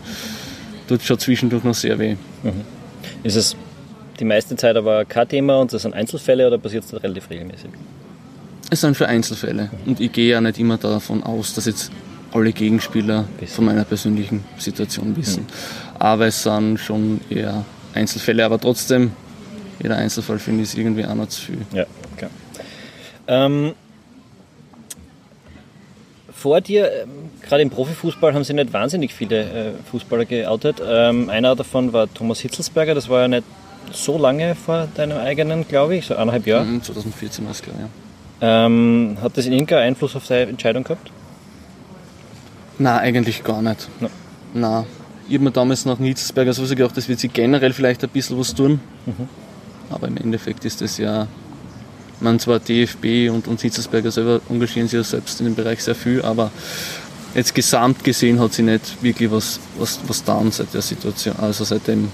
tut 0.88 1.02
es 1.02 1.06
schon 1.06 1.20
zwischendurch 1.20 1.64
noch 1.64 1.76
sehr 1.76 2.00
weh. 2.00 2.16
Mhm. 2.44 2.66
Ist 3.24 3.36
es 3.36 3.56
die 4.20 4.26
meiste 4.26 4.56
Zeit 4.56 4.76
aber 4.76 5.06
kein 5.06 5.28
Thema 5.30 5.60
und 5.60 5.72
das 5.72 5.84
sind 5.84 5.94
Einzelfälle 5.94 6.48
oder 6.48 6.58
passiert 6.58 6.84
es 6.84 6.94
relativ 7.04 7.30
regelmäßig? 7.30 7.70
Es 8.72 8.82
sind 8.82 8.98
für 8.98 9.08
Einzelfälle 9.08 9.70
und 9.86 10.00
ich 10.00 10.12
gehe 10.12 10.32
ja 10.32 10.42
nicht 10.42 10.60
immer 10.60 10.78
davon 10.78 11.24
aus, 11.24 11.54
dass 11.54 11.66
jetzt 11.66 11.92
alle 12.32 12.52
Gegenspieler 12.52 13.26
von 13.48 13.66
meiner 13.66 13.84
persönlichen 13.84 14.44
Situation 14.58 15.16
wissen. 15.16 15.44
Mhm. 15.44 16.00
Aber 16.00 16.28
es 16.28 16.44
sind 16.44 16.80
schon 16.80 17.22
eher 17.30 17.66
Einzelfälle, 17.94 18.46
aber 18.46 18.60
trotzdem 18.60 19.12
jeder 19.82 19.98
Einzelfall 19.98 20.40
finde 20.40 20.64
ich 20.64 20.78
irgendwie 20.78 21.06
auch 21.06 21.16
noch 21.16 21.28
zu 21.28 21.42
viel. 21.42 21.66
Ja, 21.74 21.86
okay. 22.16 22.28
Ähm, 23.28 23.74
vor 26.34 26.62
dir, 26.62 26.90
ähm, 27.04 27.10
gerade 27.42 27.62
im 27.62 27.70
Profifußball, 27.70 28.34
haben 28.34 28.44
sich 28.44 28.56
nicht 28.56 28.72
wahnsinnig 28.74 29.14
viele 29.14 29.42
äh, 29.42 29.72
Fußballer 29.92 30.26
geoutet. 30.26 30.82
Ähm, 30.86 31.30
einer 31.30 31.56
davon 31.56 31.94
war 31.94 32.12
Thomas 32.14 32.40
Hitzelsberger, 32.40 32.96
das 32.96 33.10
war 33.10 33.22
ja 33.22 33.28
nicht 33.28 33.44
so 33.92 34.18
lange 34.18 34.56
vor 34.56 34.88
deinem 34.96 35.18
eigenen, 35.18 35.68
glaube 35.68 35.96
ich, 35.96 36.06
so 36.06 36.16
eineinhalb 36.16 36.48
Jahre. 36.48 36.66
2014 36.82 37.46
war 37.46 37.52
es, 37.52 37.62
glaube 37.62 37.80
ich. 37.80 37.86
Ja. 38.42 38.66
Ähm, 38.66 39.18
hat 39.22 39.38
das 39.38 39.46
in 39.46 39.54
irgendeiner 39.54 39.82
Einfluss 39.82 40.16
auf 40.16 40.26
deine 40.28 40.50
Entscheidung 40.50 40.84
gehabt? 40.84 41.12
Nein, 42.78 43.00
eigentlich 43.00 43.44
gar 43.44 43.62
nicht. 43.62 43.90
No. 44.00 44.10
Nein. 44.54 44.86
Ich 45.28 45.36
habe 45.36 45.44
mir 45.44 45.52
damals 45.52 45.86
nach 45.86 45.98
Hitzelsberger 45.98 46.54
so 46.54 46.64
gedacht, 46.64 46.96
das 46.96 47.08
wird 47.10 47.20
sich 47.20 47.32
generell 47.32 47.74
vielleicht 47.74 48.04
ein 48.04 48.10
bisschen 48.10 48.40
was 48.40 48.56
tun. 48.56 48.80
Mhm. 49.06 49.28
Aber 49.90 50.08
im 50.08 50.18
Endeffekt 50.18 50.66
ist 50.66 50.82
das 50.82 50.98
ja, 50.98 51.28
man 52.20 52.40
zwar 52.40 52.60
DFB 52.60 53.30
und, 53.32 53.48
und 53.48 53.62
Hitzelsberger 53.62 54.12
selber 54.12 54.42
engagieren 54.50 54.88
sich 54.88 54.98
ja 54.98 55.04
selbst 55.04 55.40
in 55.40 55.46
dem 55.46 55.56
Bereich 55.56 55.84
sehr 55.84 55.96
viel, 55.96 56.22
aber 56.22 56.52
jetzt 57.34 57.56
gesamt 57.56 58.04
gesehen 58.04 58.40
hat 58.40 58.54
sie 58.54 58.64
nicht 58.64 59.02
wirklich 59.02 59.32
was, 59.32 59.60
was, 59.78 60.00
was 60.08 60.24
dann 60.24 60.52
seit 60.52 60.74
der 60.74 60.82
Situation, 60.82 61.36
also 61.40 61.64
seit 61.64 61.88
dem 61.88 62.12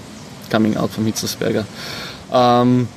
Coming 0.50 0.76
Out 0.76 0.90
von 0.90 1.04
Hitzelsberger. 1.04 1.66
Ähm, 2.32 2.88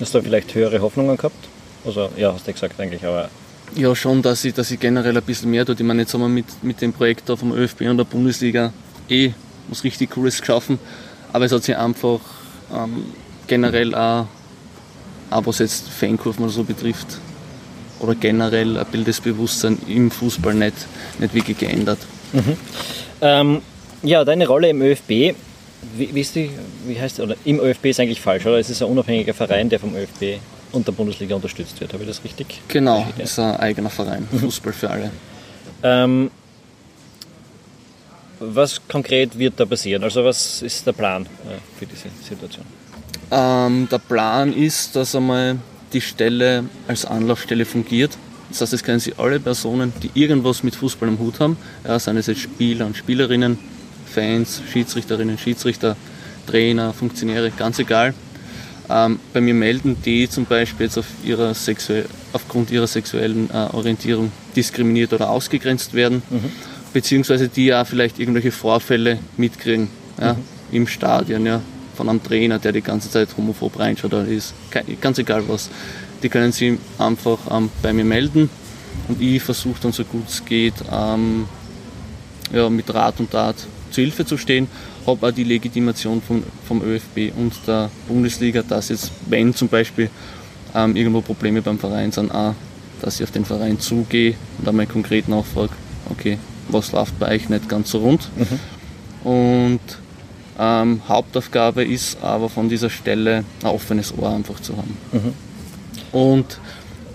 hast 0.00 0.14
du 0.14 0.22
vielleicht 0.22 0.54
höhere 0.54 0.80
Hoffnungen 0.80 1.16
gehabt? 1.16 1.48
Also, 1.84 2.10
ja, 2.16 2.32
hast 2.32 2.46
du 2.46 2.52
gesagt 2.52 2.78
eigentlich, 2.80 3.04
aber 3.04 3.30
ja, 3.74 3.94
schon, 3.94 4.22
dass 4.22 4.44
ich, 4.44 4.54
dass 4.54 4.70
ich 4.70 4.80
generell 4.80 5.16
ein 5.16 5.22
bisschen 5.22 5.50
mehr 5.50 5.66
tue. 5.66 5.74
Ich 5.78 5.84
meine, 5.84 6.02
jetzt 6.02 6.14
haben 6.14 6.22
wir 6.22 6.28
mit, 6.28 6.46
mit 6.62 6.80
dem 6.80 6.92
Projekt 6.92 7.28
da 7.28 7.36
vom 7.36 7.52
ÖFB 7.52 7.82
und 7.82 7.98
der 7.98 8.04
Bundesliga 8.04 8.72
eh 9.08 9.32
was 9.68 9.84
richtig 9.84 10.10
Cooles 10.10 10.40
geschaffen. 10.40 10.78
Aber 11.32 11.44
es 11.44 11.52
hat 11.52 11.64
sich 11.64 11.76
einfach 11.76 12.20
ähm, 12.74 13.04
generell 13.48 13.94
auch, 13.94 14.26
auch, 15.30 15.46
was 15.46 15.58
jetzt 15.58 15.88
Fankurven 15.88 16.44
oder 16.44 16.52
so 16.52 16.64
betrifft, 16.64 17.18
oder 18.00 18.14
generell 18.14 18.78
ein 18.78 18.86
Bildesbewusstsein 18.86 19.78
im 19.88 20.10
Fußball 20.10 20.54
nicht, 20.54 20.86
nicht 21.18 21.34
wirklich 21.34 21.58
geändert. 21.58 21.98
Mhm. 22.32 22.56
Ähm, 23.20 23.62
ja, 24.02 24.24
deine 24.24 24.46
Rolle 24.46 24.68
im 24.68 24.80
ÖFB, 24.82 25.08
wie, 25.08 25.34
wie, 25.96 26.20
ist 26.20 26.34
die, 26.36 26.50
wie 26.86 27.00
heißt 27.00 27.20
oder 27.20 27.34
im 27.44 27.60
ÖFB 27.60 27.86
ist 27.86 28.00
eigentlich 28.00 28.20
falsch, 28.20 28.46
oder? 28.46 28.58
Es 28.58 28.70
ist 28.70 28.82
ein 28.82 28.88
unabhängiger 28.88 29.34
Verein, 29.34 29.68
der 29.68 29.80
vom 29.80 29.94
ÖFB 29.96 30.40
und 30.72 30.86
der 30.86 30.92
Bundesliga 30.92 31.34
unterstützt 31.34 31.80
wird. 31.80 31.92
Habe 31.92 32.04
ich 32.04 32.08
das 32.08 32.22
richtig? 32.22 32.60
Genau, 32.68 33.06
es 33.18 33.32
ist 33.32 33.38
ein 33.38 33.56
eigener 33.56 33.90
Verein, 33.90 34.28
mhm. 34.30 34.38
Fußball 34.38 34.72
für 34.72 34.90
alle. 34.90 35.10
Ähm, 35.82 36.30
was 38.40 38.80
konkret 38.86 39.36
wird 39.36 39.58
da 39.58 39.66
passieren? 39.66 40.04
Also 40.04 40.24
was 40.24 40.62
ist 40.62 40.86
der 40.86 40.92
Plan 40.92 41.26
äh, 41.26 41.58
für 41.78 41.86
diese 41.86 42.08
Situation? 42.22 42.64
Ähm, 43.30 43.88
der 43.90 43.98
Plan 43.98 44.52
ist, 44.52 44.96
dass 44.96 45.14
einmal 45.14 45.56
die 45.92 46.00
Stelle 46.00 46.64
als 46.86 47.04
Anlaufstelle 47.04 47.64
fungiert. 47.64 48.16
Das 48.50 48.62
heißt, 48.62 48.72
es 48.72 48.82
können 48.82 49.00
sich 49.00 49.18
alle 49.18 49.40
Personen, 49.40 49.92
die 50.02 50.10
irgendwas 50.14 50.62
mit 50.62 50.74
Fußball 50.74 51.08
am 51.08 51.18
Hut 51.18 51.38
haben, 51.40 51.56
ja, 51.86 51.98
seien 51.98 52.16
es 52.16 52.26
jetzt 52.26 52.40
Spieler 52.40 52.86
und 52.86 52.96
Spielerinnen, 52.96 53.58
Fans, 54.06 54.62
Schiedsrichterinnen, 54.72 55.36
Schiedsrichter, 55.36 55.96
Trainer, 56.46 56.94
Funktionäre, 56.94 57.50
ganz 57.50 57.78
egal, 57.78 58.14
ähm, 58.88 59.20
bei 59.34 59.42
mir 59.42 59.52
melden, 59.52 59.98
die 60.02 60.30
zum 60.30 60.46
Beispiel 60.46 60.86
jetzt 60.86 60.96
auf 60.96 61.06
ihrer 61.24 61.54
aufgrund 62.32 62.70
ihrer 62.70 62.86
sexuellen 62.86 63.50
äh, 63.50 63.68
Orientierung 63.74 64.32
diskriminiert 64.56 65.12
oder 65.12 65.28
ausgegrenzt 65.28 65.92
werden, 65.92 66.22
mhm. 66.30 66.50
beziehungsweise 66.94 67.48
die 67.48 67.66
ja 67.66 67.84
vielleicht 67.84 68.18
irgendwelche 68.18 68.50
Vorfälle 68.50 69.18
mitkriegen 69.36 69.88
ja, 70.18 70.32
mhm. 70.32 70.38
im 70.72 70.86
Stadion, 70.86 71.44
ja, 71.44 71.60
von 71.98 72.08
einem 72.08 72.22
Trainer, 72.22 72.58
der 72.58 72.72
die 72.72 72.80
ganze 72.80 73.10
Zeit 73.10 73.28
homophob 73.36 73.78
reinschaut 73.78 74.14
oder 74.14 74.26
ist, 74.26 74.54
ganz 75.00 75.18
egal 75.18 75.42
was. 75.48 75.68
Die 76.22 76.28
können 76.28 76.52
sie 76.52 76.78
einfach 76.96 77.38
ähm, 77.50 77.70
bei 77.82 77.92
mir 77.92 78.04
melden 78.04 78.48
und 79.08 79.20
ich 79.20 79.42
versuche 79.42 79.80
dann 79.82 79.92
so 79.92 80.04
gut 80.04 80.28
es 80.28 80.44
geht 80.44 80.74
ähm, 80.90 81.46
ja, 82.52 82.70
mit 82.70 82.92
Rat 82.94 83.20
und 83.20 83.30
Tat 83.30 83.56
zu 83.90 84.00
Hilfe 84.00 84.24
zu 84.24 84.36
stehen 84.36 84.68
habe 85.08 85.26
auch 85.26 85.32
die 85.32 85.44
Legitimation 85.44 86.22
vom, 86.22 86.42
vom 86.66 86.82
ÖFB 86.82 87.36
und 87.36 87.54
der 87.66 87.90
Bundesliga, 88.06 88.62
dass 88.62 88.90
jetzt, 88.90 89.10
wenn 89.26 89.54
zum 89.54 89.68
Beispiel 89.68 90.10
ähm, 90.74 90.94
irgendwo 90.96 91.20
Probleme 91.20 91.62
beim 91.62 91.78
Verein 91.78 92.12
sind, 92.12 92.30
auch, 92.30 92.54
dass 93.00 93.16
ich 93.16 93.24
auf 93.24 93.30
den 93.30 93.44
Verein 93.44 93.80
zugehe 93.80 94.34
und 94.58 94.68
einmal 94.68 94.86
konkret 94.86 95.28
nachfrage, 95.28 95.72
okay, 96.10 96.38
was 96.68 96.92
läuft 96.92 97.18
bei 97.18 97.34
euch 97.34 97.48
nicht 97.48 97.68
ganz 97.68 97.90
so 97.90 97.98
rund. 97.98 98.28
Mhm. 98.36 99.28
Und 99.30 99.80
ähm, 100.58 101.02
Hauptaufgabe 101.08 101.84
ist 101.84 102.22
aber 102.22 102.48
von 102.48 102.68
dieser 102.68 102.90
Stelle 102.90 103.44
ein 103.62 103.68
offenes 103.68 104.16
Ohr 104.16 104.30
einfach 104.30 104.60
zu 104.60 104.76
haben. 104.76 104.96
Mhm. 105.12 105.34
Und 106.12 106.60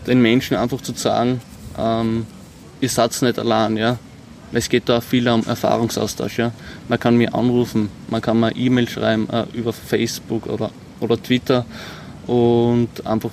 den 0.08 0.22
Menschen 0.22 0.58
einfach 0.58 0.82
zu 0.82 0.94
sagen, 0.94 1.42
ähm, 1.78 2.26
ihr 2.82 2.90
seid 2.90 3.20
nicht 3.22 3.40
allein, 3.40 3.78
ja 3.78 3.98
es 4.54 4.70
geht 4.70 4.88
da 4.88 5.02
viel 5.02 5.28
um 5.28 5.46
Erfahrungsaustausch. 5.46 6.38
Ja. 6.38 6.52
Man 6.88 7.00
kann 7.00 7.18
mir 7.18 7.34
anrufen, 7.34 7.90
man 8.08 8.22
kann 8.22 8.40
mir 8.40 8.56
E-Mail 8.56 8.88
schreiben 8.88 9.28
äh, 9.32 9.46
über 9.54 9.74
Facebook 9.74 10.48
oder, 10.48 10.72
oder 11.00 11.22
Twitter 11.22 11.66
und 12.28 12.90
einfach 13.06 13.32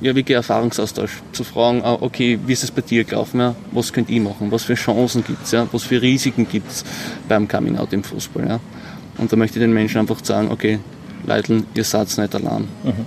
ja, 0.00 0.14
wirklich 0.14 0.36
Erfahrungsaustausch 0.36 1.22
zu 1.32 1.44
fragen, 1.44 1.80
äh, 1.80 1.96
okay, 2.00 2.38
wie 2.46 2.52
ist 2.52 2.64
es 2.64 2.70
bei 2.70 2.82
dir 2.82 3.04
gelaufen? 3.04 3.40
Ja? 3.40 3.54
Was 3.72 3.92
könnt 3.92 4.10
ihr 4.10 4.20
machen? 4.20 4.50
Was 4.50 4.64
für 4.64 4.74
Chancen 4.74 5.24
gibt 5.24 5.44
es? 5.44 5.52
Ja? 5.52 5.66
Was 5.72 5.82
für 5.82 6.00
Risiken 6.00 6.48
gibt 6.48 6.70
es 6.70 6.84
beim 7.28 7.48
Coming 7.48 7.78
Out 7.78 7.92
im 7.92 8.04
Fußball? 8.04 8.46
Ja? 8.46 8.60
Und 9.20 9.30
da 9.30 9.36
möchte 9.36 9.58
ich 9.58 9.62
den 9.62 9.72
Menschen 9.72 9.98
einfach 9.98 10.24
sagen, 10.24 10.50
okay, 10.50 10.78
Leute, 11.26 11.62
ihr 11.74 11.84
seid 11.84 12.16
nicht 12.16 12.34
allein. 12.34 12.62
Mhm. 12.82 13.06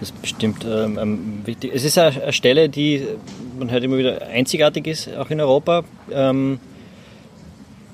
Das 0.00 0.08
ist 0.08 0.22
bestimmt 0.22 0.66
ähm, 0.68 0.98
ähm, 1.00 1.42
wichtig. 1.44 1.70
Es 1.74 1.84
ist 1.84 1.98
eine 1.98 2.32
Stelle, 2.32 2.68
die, 2.68 3.06
man 3.58 3.70
hört 3.70 3.84
immer 3.84 3.98
wieder, 3.98 4.26
einzigartig 4.26 4.86
ist, 4.86 5.14
auch 5.14 5.30
in 5.30 5.40
Europa. 5.40 5.84
Ähm, 6.10 6.58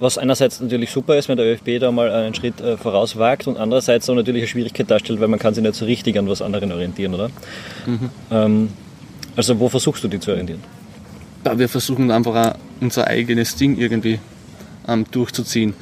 was 0.01 0.17
einerseits 0.17 0.61
natürlich 0.61 0.91
super 0.91 1.17
ist, 1.17 1.29
wenn 1.29 1.37
der 1.37 1.47
ÖFB 1.47 1.81
da 1.81 1.91
mal 1.91 2.11
einen 2.11 2.33
Schritt 2.33 2.61
äh, 2.61 2.77
vorauswagt 2.77 3.49
und 3.49 3.59
andererseits 3.59 4.09
auch 4.09 4.15
natürlich 4.15 4.43
eine 4.43 4.49
Schwierigkeit 4.49 4.89
darstellt, 4.89 5.21
weil 5.21 5.27
man 5.27 5.41
kann 5.41 5.55
sich 5.55 5.63
nicht 5.63 5.75
so 5.75 5.85
richtig 5.85 6.17
an 6.17 6.29
was 6.29 6.41
anderen 6.41 6.71
orientieren, 6.71 7.15
oder? 7.15 7.29
Mhm. 7.85 8.11
Ähm, 8.31 8.69
also 9.35 9.59
wo 9.59 9.69
versuchst 9.69 10.05
du 10.05 10.09
die 10.09 10.21
zu 10.21 10.31
orientieren? 10.31 10.63
Ja, 11.45 11.59
wir 11.59 11.69
versuchen 11.69 12.11
einfach 12.13 12.55
unser 12.81 13.09
eigenes 13.09 13.57
Ding 13.57 13.77
irgendwie 13.77 14.21
ähm, 14.87 15.05
durchzuziehen. 15.11 15.75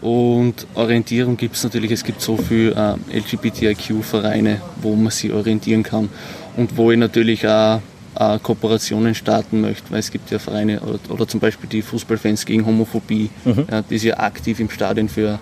Und 0.00 0.66
Orientierung 0.74 1.36
gibt 1.36 1.56
es 1.56 1.64
natürlich, 1.64 1.90
es 1.90 2.04
gibt 2.04 2.20
so 2.20 2.36
viele 2.36 2.98
äh, 3.12 3.18
LGBTIQ-Vereine, 3.18 4.60
wo 4.82 4.94
man 4.94 5.10
sich 5.10 5.32
orientieren 5.32 5.82
kann 5.82 6.08
und 6.56 6.76
wo 6.76 6.90
ich 6.92 6.98
natürlich 6.98 7.46
auch 7.48 7.80
äh, 8.18 8.38
Kooperationen 8.38 9.14
starten 9.14 9.60
möchte, 9.60 9.90
weil 9.90 10.00
es 10.00 10.10
gibt 10.10 10.30
ja 10.30 10.38
Vereine 10.38 10.80
oder, 10.80 10.98
oder 11.08 11.28
zum 11.28 11.40
Beispiel 11.40 11.68
die 11.68 11.82
Fußballfans 11.82 12.44
gegen 12.44 12.66
Homophobie, 12.66 13.30
mhm. 13.44 13.66
ja, 13.70 13.82
die 13.82 13.98
sich 13.98 14.16
aktiv 14.16 14.60
im 14.60 14.70
Stadion 14.70 15.08
für, 15.08 15.38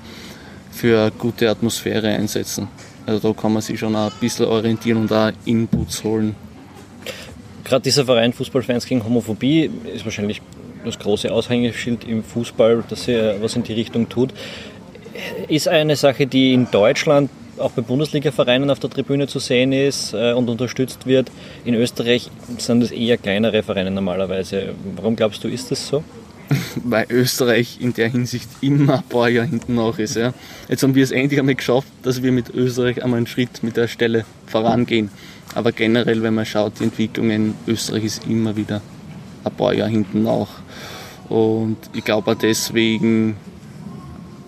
für 0.71 1.11
gute 1.19 1.51
Atmosphäre 1.51 2.09
einsetzen. 2.09 2.69
Also 3.07 3.33
da 3.33 3.41
kann 3.41 3.53
man 3.53 3.63
sich 3.63 3.79
schon 3.79 3.95
ein 3.95 4.11
bisschen 4.21 4.47
orientieren 4.47 5.03
und 5.03 5.13
auch 5.13 5.31
Inputs 5.45 6.03
holen. 6.05 6.35
Gerade 7.65 7.83
dieser 7.83 8.05
Verein 8.05 8.33
Fußballfans 8.33 8.87
gegen 8.87 9.05
Homophobie 9.05 9.71
ist 9.95 10.05
wahrscheinlich 10.05 10.43
das 10.85 10.99
große 10.99 11.33
Aushängeschild 11.33 12.05
im 12.05 12.23
Fußball, 12.23 12.85
dass 12.89 13.09
er 13.09 13.41
was 13.43 13.57
in 13.57 13.63
die 13.63 13.73
Richtung 13.73 14.09
tut. 14.09 14.31
Ist 15.49 15.69
eine 15.69 15.97
Sache, 15.97 16.27
die 16.27 16.53
in 16.53 16.71
Deutschland 16.71 17.31
auch 17.59 17.71
bei 17.71 17.83
Bundesliga-Vereinen 17.83 18.71
auf 18.71 18.81
der 18.81 18.91
Tribüne 18.91 19.27
zu 19.27 19.39
sehen 19.39 19.73
ist 19.73 20.13
äh, 20.13 20.33
und 20.33 20.49
unterstützt 20.49 21.07
wird. 21.07 21.31
In 21.65 21.75
Österreich 21.75 22.31
sind 22.59 22.83
es 22.83 22.91
eher 22.91 23.17
kleinere 23.17 23.63
Vereine 23.63 23.91
normalerweise. 23.91 24.75
Warum 24.97 25.17
glaubst 25.17 25.45
du, 25.45 25.49
ist 25.49 25.71
das 25.71 25.87
so? 25.87 26.03
Weil 26.85 27.07
Österreich 27.11 27.79
in 27.81 27.95
der 27.95 28.09
Hinsicht 28.09 28.49
immer 28.61 28.99
ein 28.99 29.03
paar 29.05 29.29
Jahre 29.29 29.49
hinten 29.49 29.77
nach 29.77 29.99
ist. 29.99 30.17
Ja. 30.17 30.35
Jetzt 30.69 30.83
haben 30.83 30.95
wir 30.95 31.05
es 31.05 31.11
endlich 31.11 31.39
einmal 31.41 31.55
geschafft, 31.55 31.89
dass 32.03 32.23
wir 32.23 32.33
mit 32.33 32.51
Österreich 32.51 33.03
einmal 33.03 33.19
einen 33.19 33.27
Schritt 33.27 33.63
mit 33.63 33.77
der 33.77 33.89
Stelle 33.89 34.25
vorangehen. 34.47 35.11
Aber 35.55 35.73
generell, 35.73 36.23
wenn 36.23 36.35
man 36.35 36.47
schaut, 36.47 36.81
die 36.81 36.85
Entwicklung 36.85 37.31
in 37.31 37.55
Österreich 37.67 38.05
ist 38.05 38.27
immer 38.27 38.57
wieder 38.57 38.83
ein 39.45 39.53
paar 39.53 39.75
Jahre 39.75 39.91
hinten 39.91 40.23
nach. 40.23 40.49
Und 41.29 41.77
ich 41.93 42.05
glaube 42.05 42.33
auch 42.33 42.37
deswegen 42.37 43.37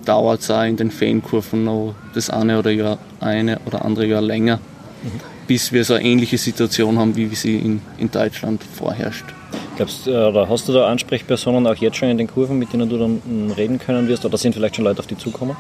dauert 0.05 0.41
es 0.41 0.50
auch 0.50 0.62
in 0.62 0.76
den 0.76 0.91
Fankurven 0.91 1.65
noch 1.65 1.95
das 2.15 2.31
eine 2.31 2.59
oder, 2.59 2.71
Jahr, 2.71 2.99
eine 3.21 3.61
oder 3.67 3.85
andere 3.85 4.07
Jahr 4.07 4.23
länger, 4.23 4.57
mhm. 4.57 5.21
bis 5.47 5.73
wir 5.73 5.85
so 5.85 5.95
eine 5.95 6.05
ähnliche 6.05 6.38
Situation 6.38 6.99
haben, 6.99 7.17
wie 7.17 7.35
sie 7.35 7.57
in, 7.57 7.81
in 7.99 8.11
Deutschland 8.11 8.62
vorherrscht. 8.62 9.25
Glaubst, 9.76 10.09
oder 10.09 10.49
hast 10.49 10.69
du 10.69 10.73
da 10.73 10.88
Ansprechpersonen 10.88 11.67
auch 11.67 11.76
jetzt 11.76 11.97
schon 11.97 12.09
in 12.09 12.19
den 12.19 12.29
Kurven, 12.29 12.59
mit 12.59 12.73
denen 12.73 12.88
du 12.88 12.99
dann 12.99 13.21
hm, 13.25 13.50
reden 13.53 13.79
können 13.79 14.09
wirst? 14.09 14.25
Oder 14.25 14.38
sind 14.38 14.55
vielleicht 14.55 14.76
schon 14.76 14.85
Leute 14.85 15.00
auf 15.00 15.07
dich 15.07 15.19
zukommen? 15.19 15.57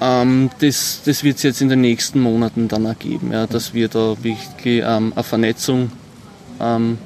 Ähm, 0.00 0.48
das 0.60 1.02
das 1.04 1.22
wird 1.22 1.36
es 1.36 1.42
jetzt 1.42 1.60
in 1.60 1.68
den 1.68 1.82
nächsten 1.82 2.20
Monaten 2.20 2.68
dann 2.68 2.86
ergeben, 2.86 3.32
ja, 3.32 3.46
dass 3.46 3.74
wir 3.74 3.88
da 3.88 4.16
wirklich 4.22 4.48
ähm, 4.64 5.12
eine 5.14 5.22
Vernetzung 5.22 5.92
ähm, 6.58 6.96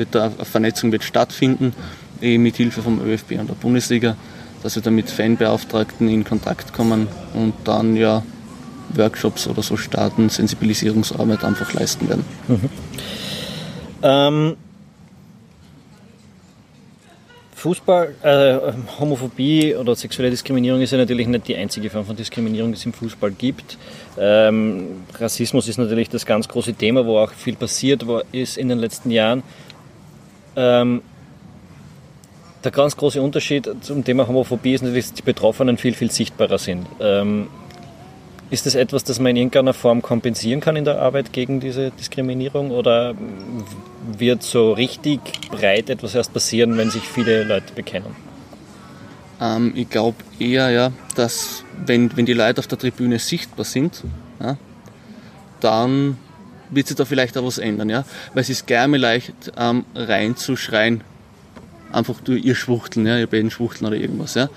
wird 0.00 0.12
da, 0.16 0.24
eine 0.24 0.44
Vernetzung 0.44 0.90
wird 0.90 1.04
stattfinden, 1.04 1.72
eh 2.20 2.38
mit 2.38 2.56
Hilfe 2.56 2.82
vom 2.82 3.00
ÖFB 3.00 3.38
und 3.38 3.48
der 3.48 3.54
Bundesliga 3.54 4.16
dass 4.62 4.76
wir 4.76 4.82
dann 4.82 4.94
mit 4.94 5.10
Fanbeauftragten 5.10 6.08
in 6.08 6.24
Kontakt 6.24 6.72
kommen 6.72 7.08
und 7.34 7.54
dann 7.64 7.96
ja 7.96 8.22
Workshops 8.94 9.46
oder 9.46 9.62
so 9.62 9.76
starten, 9.76 10.28
Sensibilisierungsarbeit 10.28 11.44
einfach 11.44 11.72
leisten 11.72 12.08
werden. 12.08 12.24
Mhm. 12.48 12.68
Ähm, 14.02 14.56
Fußball, 17.54 18.14
äh, 18.22 18.72
Homophobie 18.98 19.74
oder 19.74 19.94
sexuelle 19.94 20.30
Diskriminierung 20.30 20.80
ist 20.80 20.92
ja 20.92 20.98
natürlich 20.98 21.26
nicht 21.28 21.46
die 21.46 21.56
einzige 21.56 21.90
Form 21.90 22.06
von 22.06 22.16
Diskriminierung, 22.16 22.72
die 22.72 22.78
es 22.78 22.86
im 22.86 22.94
Fußball 22.94 23.32
gibt. 23.32 23.76
Ähm, 24.18 25.02
Rassismus 25.18 25.68
ist 25.68 25.76
natürlich 25.76 26.08
das 26.08 26.24
ganz 26.24 26.48
große 26.48 26.72
Thema, 26.72 27.04
wo 27.04 27.18
auch 27.18 27.32
viel 27.32 27.56
passiert 27.56 28.04
ist 28.32 28.56
in 28.56 28.70
den 28.70 28.78
letzten 28.78 29.10
Jahren. 29.10 29.42
Ähm, 30.56 31.02
der 32.62 32.72
ganz 32.72 32.96
große 32.96 33.20
Unterschied 33.22 33.68
zum 33.80 34.04
Thema 34.04 34.28
Homophobie 34.28 34.74
ist 34.74 34.82
natürlich, 34.82 35.06
dass 35.06 35.14
die 35.14 35.22
Betroffenen 35.22 35.78
viel, 35.78 35.94
viel 35.94 36.10
sichtbarer 36.10 36.58
sind. 36.58 36.86
Ähm, 37.00 37.48
ist 38.50 38.66
das 38.66 38.74
etwas, 38.74 39.04
das 39.04 39.20
man 39.20 39.30
in 39.30 39.36
irgendeiner 39.36 39.72
Form 39.72 40.02
kompensieren 40.02 40.60
kann 40.60 40.76
in 40.76 40.84
der 40.84 41.00
Arbeit 41.00 41.32
gegen 41.32 41.60
diese 41.60 41.92
Diskriminierung 41.92 42.72
oder 42.72 43.14
wird 44.18 44.42
so 44.42 44.72
richtig 44.72 45.20
breit 45.50 45.88
etwas 45.88 46.14
erst 46.14 46.32
passieren, 46.32 46.76
wenn 46.76 46.90
sich 46.90 47.02
viele 47.02 47.44
Leute 47.44 47.72
bekennen? 47.74 48.16
Ähm, 49.40 49.72
ich 49.76 49.88
glaube 49.88 50.16
eher, 50.38 50.70
ja, 50.70 50.92
dass 51.14 51.64
wenn, 51.86 52.14
wenn 52.16 52.26
die 52.26 52.34
Leute 52.34 52.58
auf 52.58 52.66
der 52.66 52.78
Tribüne 52.78 53.18
sichtbar 53.18 53.64
sind, 53.64 54.02
ja, 54.40 54.56
dann 55.60 56.18
wird 56.70 56.86
sich 56.86 56.96
da 56.96 57.04
vielleicht 57.04 57.36
auch 57.36 57.44
was 57.44 57.58
ändern, 57.58 57.90
ja. 57.90 58.04
Weil 58.34 58.42
es 58.42 58.50
ist 58.50 58.66
gerne 58.66 58.96
leicht 58.96 59.52
ähm, 59.56 59.84
reinzuschreien, 59.94 61.02
einfach 61.92 62.20
durch 62.20 62.44
ihr 62.44 62.54
Schwuchteln, 62.54 63.06
ja, 63.06 63.18
ihr 63.18 63.26
beiden 63.26 63.50
Schwuchteln 63.50 63.88
oder 63.88 64.00
irgendwas, 64.00 64.34
ja. 64.34 64.48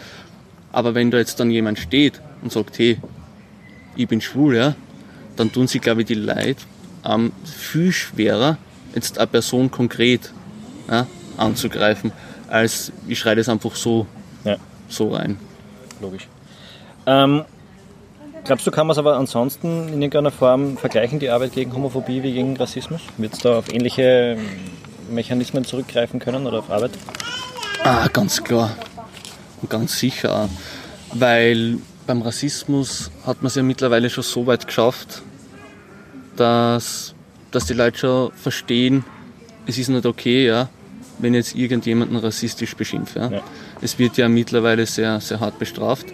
Aber 0.72 0.96
wenn 0.96 1.12
da 1.12 1.18
jetzt 1.18 1.40
dann 1.40 1.52
jemand 1.52 1.80
steht 1.80 2.22
und 2.42 2.52
sagt, 2.52 2.80
hey, 2.80 2.98
ich 3.96 4.08
bin 4.08 4.22
schwul, 4.22 4.56
ja, 4.56 4.76
dann 5.36 5.52
tun 5.52 5.68
sie, 5.68 5.80
glaube 5.80 6.02
ich, 6.02 6.08
die 6.08 6.16
Leute 6.16 6.64
ähm, 7.06 7.32
viel 7.44 7.92
schwerer, 7.92 8.58
jetzt 8.96 9.18
eine 9.18 9.28
Person 9.28 9.72
konkret 9.72 10.32
ja, 10.90 11.08
anzugreifen, 11.38 12.12
als 12.48 12.92
ich 13.08 13.20
schreie 13.20 13.36
das 13.36 13.50
einfach 13.50 13.76
so, 13.76 14.08
ja. 14.44 14.58
so 14.88 15.14
rein. 15.14 15.38
Logisch. 16.02 16.28
Ähm, 17.06 17.44
glaubst 18.44 18.68
du, 18.68 18.72
kann 18.72 18.88
man 18.88 18.94
es 18.94 18.98
aber 18.98 19.18
ansonsten 19.18 19.88
in 19.88 20.02
irgendeiner 20.02 20.32
Form 20.32 20.78
vergleichen, 20.78 21.20
die 21.20 21.30
Arbeit 21.30 21.54
gegen 21.54 21.74
Homophobie 21.74 22.24
wie 22.24 22.34
gegen 22.34 22.56
Rassismus? 22.58 23.02
Wird 23.18 23.34
es 23.34 23.40
da 23.40 23.58
auf 23.58 23.74
ähnliche 23.74 24.38
Mechanismen 25.10 25.66
zurückgreifen 25.66 26.20
können 26.20 26.46
oder 26.46 26.60
auf 26.60 26.70
Arbeit? 26.70 26.92
Ah, 27.84 28.08
ganz 28.12 28.44
klar. 28.44 28.76
Und 29.62 29.70
ganz 29.70 29.98
sicher. 29.98 30.50
Weil 31.14 31.78
beim 32.08 32.22
Rassismus 32.22 33.12
hat 33.26 33.42
man 33.42 33.48
es 33.48 33.56
ja 33.56 33.64
mittlerweile 33.64 34.10
schon 34.10 34.24
so 34.24 34.46
weit 34.48 34.68
geschafft, 34.68 35.22
dass, 36.36 37.14
dass 37.52 37.66
die 37.66 37.74
Leute 37.74 37.98
schon 37.98 38.32
verstehen, 38.34 39.06
es 39.66 39.78
ist 39.78 39.90
nicht 39.90 40.06
okay, 40.06 40.48
ja, 40.48 40.70
wenn 41.20 41.34
jetzt 41.34 41.56
irgendjemanden 41.56 42.18
rassistisch 42.18 42.76
beschimpft. 42.76 43.16
Ja. 43.16 43.30
ja. 43.30 43.42
Es 43.82 44.00
wird 44.00 44.18
ja 44.18 44.28
mittlerweile 44.28 44.86
sehr, 44.86 45.20
sehr 45.22 45.40
hart 45.40 45.60
bestraft. 45.60 46.08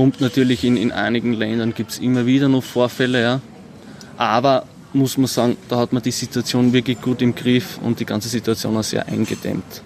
Kommt 0.00 0.22
natürlich 0.22 0.64
in, 0.64 0.78
in 0.78 0.92
einigen 0.92 1.34
Ländern, 1.34 1.74
gibt 1.74 1.90
es 1.90 1.98
immer 1.98 2.24
wieder 2.24 2.48
noch 2.48 2.64
Vorfälle, 2.64 3.20
ja. 3.20 3.40
aber 4.16 4.64
muss 4.94 5.18
man 5.18 5.26
sagen, 5.26 5.58
da 5.68 5.76
hat 5.76 5.92
man 5.92 6.02
die 6.02 6.10
Situation 6.10 6.72
wirklich 6.72 7.02
gut 7.02 7.20
im 7.20 7.34
Griff 7.34 7.78
und 7.84 8.00
die 8.00 8.06
ganze 8.06 8.30
Situation 8.30 8.78
auch 8.78 8.82
sehr 8.82 9.06
eingedämmt. 9.08 9.82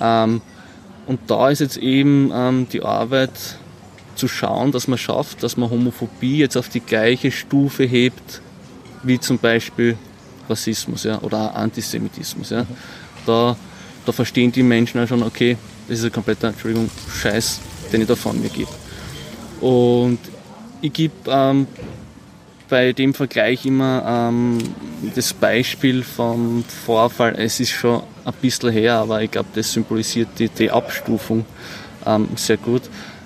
Ähm, 0.00 0.40
und 1.06 1.20
da 1.28 1.50
ist 1.50 1.60
jetzt 1.60 1.76
eben 1.76 2.32
ähm, 2.34 2.66
die 2.72 2.82
Arbeit 2.82 3.30
zu 4.16 4.26
schauen, 4.26 4.72
dass 4.72 4.88
man 4.88 4.98
schafft, 4.98 5.44
dass 5.44 5.56
man 5.56 5.70
Homophobie 5.70 6.38
jetzt 6.38 6.56
auf 6.56 6.68
die 6.68 6.80
gleiche 6.80 7.30
Stufe 7.30 7.84
hebt 7.84 8.42
wie 9.04 9.20
zum 9.20 9.38
Beispiel 9.38 9.96
Rassismus 10.50 11.04
ja, 11.04 11.22
oder 11.22 11.54
Antisemitismus. 11.54 12.50
Ja. 12.50 12.66
Da, 13.24 13.56
da 14.04 14.10
verstehen 14.10 14.50
die 14.50 14.64
Menschen 14.64 15.00
auch 15.00 15.06
schon, 15.06 15.22
okay, 15.22 15.56
das 15.86 16.00
ist 16.00 16.06
ein 16.06 16.12
kompletter 16.12 16.48
Entschuldigung, 16.48 16.90
Scheiß, 17.22 17.60
den 17.92 18.00
ich 18.00 18.08
da 18.08 18.16
von 18.16 18.42
mir 18.42 18.48
gebe. 18.48 18.87
Und 19.60 20.18
ich 20.80 20.92
gebe 20.92 21.14
ähm, 21.26 21.66
bei 22.68 22.92
dem 22.92 23.14
Vergleich 23.14 23.64
immer 23.66 24.28
ähm, 24.30 24.58
das 25.14 25.32
Beispiel 25.32 26.02
vom 26.02 26.64
Vorfall, 26.64 27.34
es 27.38 27.60
ist 27.60 27.70
schon 27.70 28.02
ein 28.24 28.34
bisschen 28.40 28.72
her, 28.72 28.94
aber 28.94 29.22
ich 29.22 29.30
glaube, 29.30 29.48
das 29.54 29.72
symbolisiert 29.72 30.28
die, 30.38 30.48
die 30.48 30.70
Abstufung 30.70 31.44
ähm, 32.06 32.28
sehr 32.36 32.58
gut. 32.58 32.82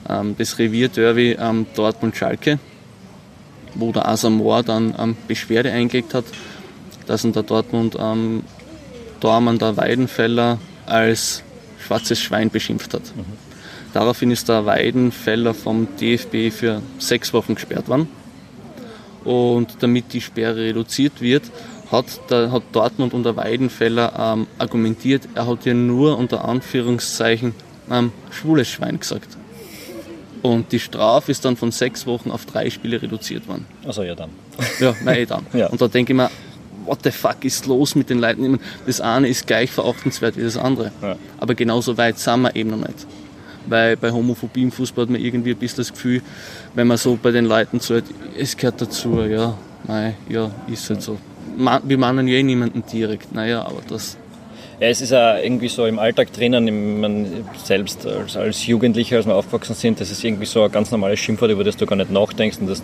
Ähm, 0.09 0.35
das 0.39 0.59
Revierderby 0.59 1.37
ähm, 1.39 1.67
Dortmund-Schalke, 1.75 2.59
wo 3.75 3.93
der 3.93 4.09
Asamoah 4.09 4.63
dann 4.63 4.95
ähm, 4.99 5.17
Beschwerde 5.29 5.73
eingelegt 5.73 6.15
hat, 6.15 6.25
dass 7.07 7.25
ihn 7.25 7.33
der 7.33 7.43
Dortmund 7.43 7.97
ähm, 7.99 8.45
Dormann 9.21 9.59
der 9.59 9.77
Weidenfeller 9.77 10.59
als 10.87 11.43
schwarzes 11.79 12.21
Schwein 12.21 12.51
beschimpft 12.51 12.95
hat. 12.95 13.03
Mhm. 13.17 13.52
Daraufhin 13.93 14.31
ist 14.31 14.49
der 14.49 14.65
Weidenfeller 14.65 15.55
vom 15.55 15.89
DFB 16.01 16.51
für 16.51 16.83
sechs 16.99 17.33
Wochen 17.33 17.55
gesperrt 17.55 17.89
worden. 17.89 18.09
Und 19.25 19.77
damit 19.81 20.13
die 20.13 20.21
Sperre 20.21 20.57
reduziert 20.57 21.21
wird, 21.21 21.45
hat, 21.91 22.07
der, 22.31 22.51
hat 22.51 22.63
Dortmund 22.73 23.13
und 23.13 23.25
der 23.25 23.37
Weidenfeller 23.37 24.13
ähm, 24.19 24.47
argumentiert, 24.59 25.29
er 25.35 25.47
hat 25.47 25.67
ja 25.67 25.75
nur 25.75 26.19
unter 26.19 26.45
Anführungszeichen 26.45 27.55
ähm, 27.91 28.13
schwules 28.31 28.69
Schwein 28.69 28.99
gesagt. 28.99 29.37
Und 30.41 30.73
die 30.73 30.81
Strafe 30.81 31.31
ist 31.31 31.45
dann 31.45 31.57
von 31.57 31.71
sechs 31.71 32.07
Wochen 32.07 32.31
auf 32.31 32.47
drei 32.47 32.69
Spiele 32.71 33.01
reduziert 33.01 33.47
worden. 33.47 33.67
Also 33.85 34.03
ja 34.03 34.15
dann. 34.15 34.31
Ja, 34.81 34.95
nein, 35.05 35.19
eh 35.19 35.27
dann. 35.27 35.47
ja. 35.53 35.69
Und 35.69 35.81
da 35.81 35.87
denke 35.87 36.13
ich 36.13 36.17
mir, 36.17 36.31
what 36.85 37.01
the 37.05 37.13
fuck 37.13 37.45
ist 37.45 37.67
los 37.67 37.95
mit 37.95 38.11
den 38.11 38.19
Leuten? 38.19 38.59
Das 38.87 39.01
eine 39.01 39.29
ist 39.29 39.47
gleich 39.47 39.71
verachtenswert 39.71 40.37
wie 40.37 40.43
das 40.43 40.57
andere. 40.57 40.91
Ja. 41.01 41.17
Aber 41.39 41.55
genauso 41.55 41.97
weit 41.97 42.19
sind 42.19 42.43
wir 42.43 42.57
eben 42.57 42.71
noch 42.71 42.89
nicht. 42.89 43.07
Weil 43.67 43.97
bei 43.97 44.11
Homophobie 44.11 44.63
im 44.63 44.73
Fußball 44.73 45.05
hat 45.05 45.11
man 45.11 45.21
irgendwie 45.21 45.51
ein 45.51 45.57
bisschen 45.57 45.79
das 45.79 45.93
Gefühl, 45.93 46.23
wenn 46.75 46.87
man 46.87 46.97
so 46.97 47.19
bei 47.21 47.31
den 47.31 47.45
Leuten 47.45 47.81
zuhört, 47.81 48.05
es 48.39 48.57
gehört 48.57 48.81
dazu, 48.81 49.21
ja, 49.23 49.57
nein, 49.87 50.15
ja, 50.29 50.51
ist 50.67 50.89
halt 50.91 51.03
so. 51.03 51.19
Wir 51.85 51.99
meinen 51.99 52.29
ja 52.29 52.35
eh 52.37 52.43
niemanden 52.43 52.83
direkt, 52.91 53.35
naja, 53.35 53.63
aber 53.63 53.83
das, 53.87 54.17
ja, 54.81 54.89
es 54.89 55.01
ist 55.01 55.11
ja 55.11 55.39
irgendwie 55.39 55.69
so 55.69 55.87
im 55.87 55.99
Alltag 55.99 56.33
drinnen, 56.33 57.01
man 57.01 57.27
selbst 57.63 58.07
als, 58.07 58.37
als 58.37 58.67
Jugendlicher, 58.67 59.17
als 59.17 59.27
wir 59.27 59.35
aufgewachsen 59.35 59.75
sind, 59.75 60.01
das 60.01 60.11
ist 60.11 60.25
irgendwie 60.25 60.47
so 60.47 60.63
ein 60.63 60.73
ganz 60.73 60.91
normales 60.91 61.21
Schimpfwort, 61.21 61.51
über 61.51 61.63
das 61.63 61.77
du 61.77 61.87
gar 61.87 61.97
nicht 61.97 62.11
nachdenkst 62.11 62.59
und 62.59 62.69
das 62.69 62.83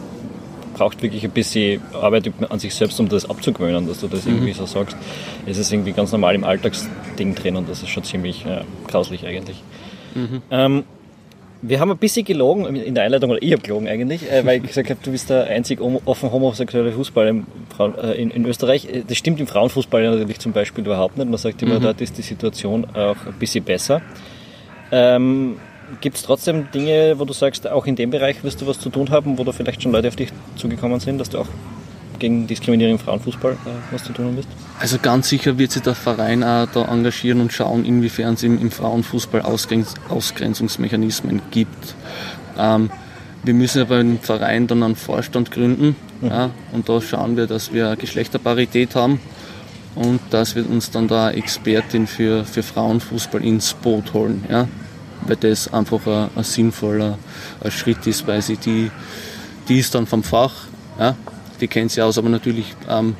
braucht 0.78 1.02
wirklich 1.02 1.24
ein 1.24 1.32
bisschen 1.32 1.82
Arbeit 1.92 2.30
an 2.48 2.58
sich 2.60 2.72
selbst, 2.74 3.00
um 3.00 3.08
das 3.08 3.28
abzugewöhnen, 3.28 3.88
dass 3.88 4.00
du 4.00 4.06
das 4.06 4.24
mhm. 4.24 4.34
irgendwie 4.34 4.52
so 4.52 4.64
sagst. 4.64 4.96
Es 5.44 5.58
ist 5.58 5.72
irgendwie 5.72 5.92
ganz 5.92 6.12
normal 6.12 6.36
im 6.36 6.44
Alltagsding 6.44 7.34
drin 7.34 7.56
und 7.56 7.68
das 7.68 7.82
ist 7.82 7.88
schon 7.88 8.04
ziemlich 8.04 8.44
ja, 8.44 8.62
grauslich 8.86 9.26
eigentlich. 9.26 9.62
Mhm. 10.18 10.42
Ähm, 10.50 10.84
wir 11.60 11.80
haben 11.80 11.90
ein 11.90 11.98
bisschen 11.98 12.24
gelogen 12.24 12.66
in 12.76 12.94
der 12.94 13.04
Einleitung, 13.04 13.30
oder 13.30 13.42
ich 13.42 13.52
habe 13.52 13.62
gelogen 13.62 13.88
eigentlich, 13.88 14.30
äh, 14.30 14.46
weil 14.46 14.58
ich 14.58 14.68
gesagt 14.68 14.90
habe, 14.90 15.00
du 15.02 15.10
bist 15.10 15.28
der 15.30 15.46
einzig 15.46 15.80
offen 15.80 16.30
homosexuelle 16.30 16.92
Fußball 16.92 17.26
in, 17.28 17.46
äh, 17.78 18.12
in, 18.22 18.30
in, 18.30 18.46
Österreich. 18.46 18.86
Äh, 18.86 19.02
das 19.06 19.18
stimmt 19.18 19.40
im 19.40 19.46
Frauenfußball 19.46 20.08
natürlich 20.08 20.38
zum 20.38 20.52
Beispiel 20.52 20.84
überhaupt 20.84 21.16
nicht. 21.16 21.28
Man 21.28 21.38
sagt 21.38 21.60
immer, 21.62 21.80
mhm. 21.80 21.82
dort 21.82 22.00
ist 22.00 22.16
die 22.16 22.22
Situation 22.22 22.86
auch 22.94 23.16
ein 23.26 23.34
bisschen 23.38 23.64
besser. 23.64 24.02
Ähm, 24.92 25.56
Gibt 26.00 26.16
es 26.16 26.22
trotzdem 26.22 26.70
Dinge, 26.70 27.18
wo 27.18 27.24
du 27.24 27.32
sagst, 27.32 27.66
auch 27.66 27.86
in 27.86 27.96
dem 27.96 28.10
Bereich 28.10 28.44
wirst 28.44 28.60
du 28.60 28.66
was 28.66 28.78
zu 28.78 28.90
tun 28.90 29.10
haben, 29.10 29.38
wo 29.38 29.44
da 29.44 29.52
vielleicht 29.52 29.82
schon 29.82 29.92
Leute 29.92 30.08
auf 30.08 30.16
dich 30.16 30.28
zugekommen 30.56 31.00
sind, 31.00 31.18
dass 31.18 31.30
du 31.30 31.38
auch 31.38 31.46
gegen 32.18 32.46
Diskriminierung 32.46 32.94
im 32.94 32.98
Frauenfußball 32.98 33.52
äh, 33.52 33.56
was 33.90 34.04
zu 34.04 34.12
tun 34.12 34.36
bist? 34.36 34.48
Also 34.80 34.98
ganz 35.00 35.28
sicher 35.28 35.58
wird 35.58 35.72
sich 35.72 35.82
der 35.82 35.94
Verein 35.94 36.42
auch 36.42 36.66
da 36.72 36.84
engagieren 36.84 37.40
und 37.40 37.52
schauen, 37.52 37.84
inwiefern 37.84 38.34
es 38.34 38.42
im, 38.42 38.60
im 38.60 38.70
Frauenfußball 38.70 39.42
Ausgrenz 39.42 39.94
Ausgrenzungsmechanismen 40.08 41.42
gibt. 41.50 41.94
Ähm, 42.58 42.90
wir 43.44 43.54
müssen 43.54 43.82
aber 43.82 44.00
im 44.00 44.18
Verein 44.18 44.66
dann 44.66 44.82
einen 44.82 44.96
Vorstand 44.96 45.50
gründen 45.50 45.96
mhm. 46.20 46.28
ja, 46.28 46.50
und 46.72 46.88
da 46.88 47.00
schauen 47.00 47.36
wir, 47.36 47.46
dass 47.46 47.72
wir 47.72 47.96
Geschlechterparität 47.96 48.94
haben 48.94 49.20
und 49.94 50.20
dass 50.30 50.54
wir 50.54 50.68
uns 50.68 50.90
dann 50.90 51.08
da 51.08 51.30
Expertin 51.30 52.06
für, 52.06 52.44
für 52.44 52.62
Frauenfußball 52.62 53.44
ins 53.44 53.74
Boot 53.74 54.12
holen. 54.12 54.44
Ja, 54.50 54.68
weil 55.26 55.36
das 55.36 55.72
einfach 55.72 56.06
ein, 56.06 56.30
ein 56.36 56.44
sinnvoller 56.44 57.18
ein 57.62 57.70
Schritt 57.70 58.06
ist, 58.06 58.26
weil 58.26 58.42
sie 58.42 58.56
die, 58.56 58.90
die 59.68 59.78
ist 59.78 59.94
dann 59.94 60.06
vom 60.06 60.22
Fach, 60.22 60.52
ja, 60.98 61.16
die 61.60 61.68
kennt 61.68 61.90
sie 61.90 62.02
aus, 62.02 62.18
aber 62.18 62.28
natürlich 62.28 62.74
ähm, 62.88 63.16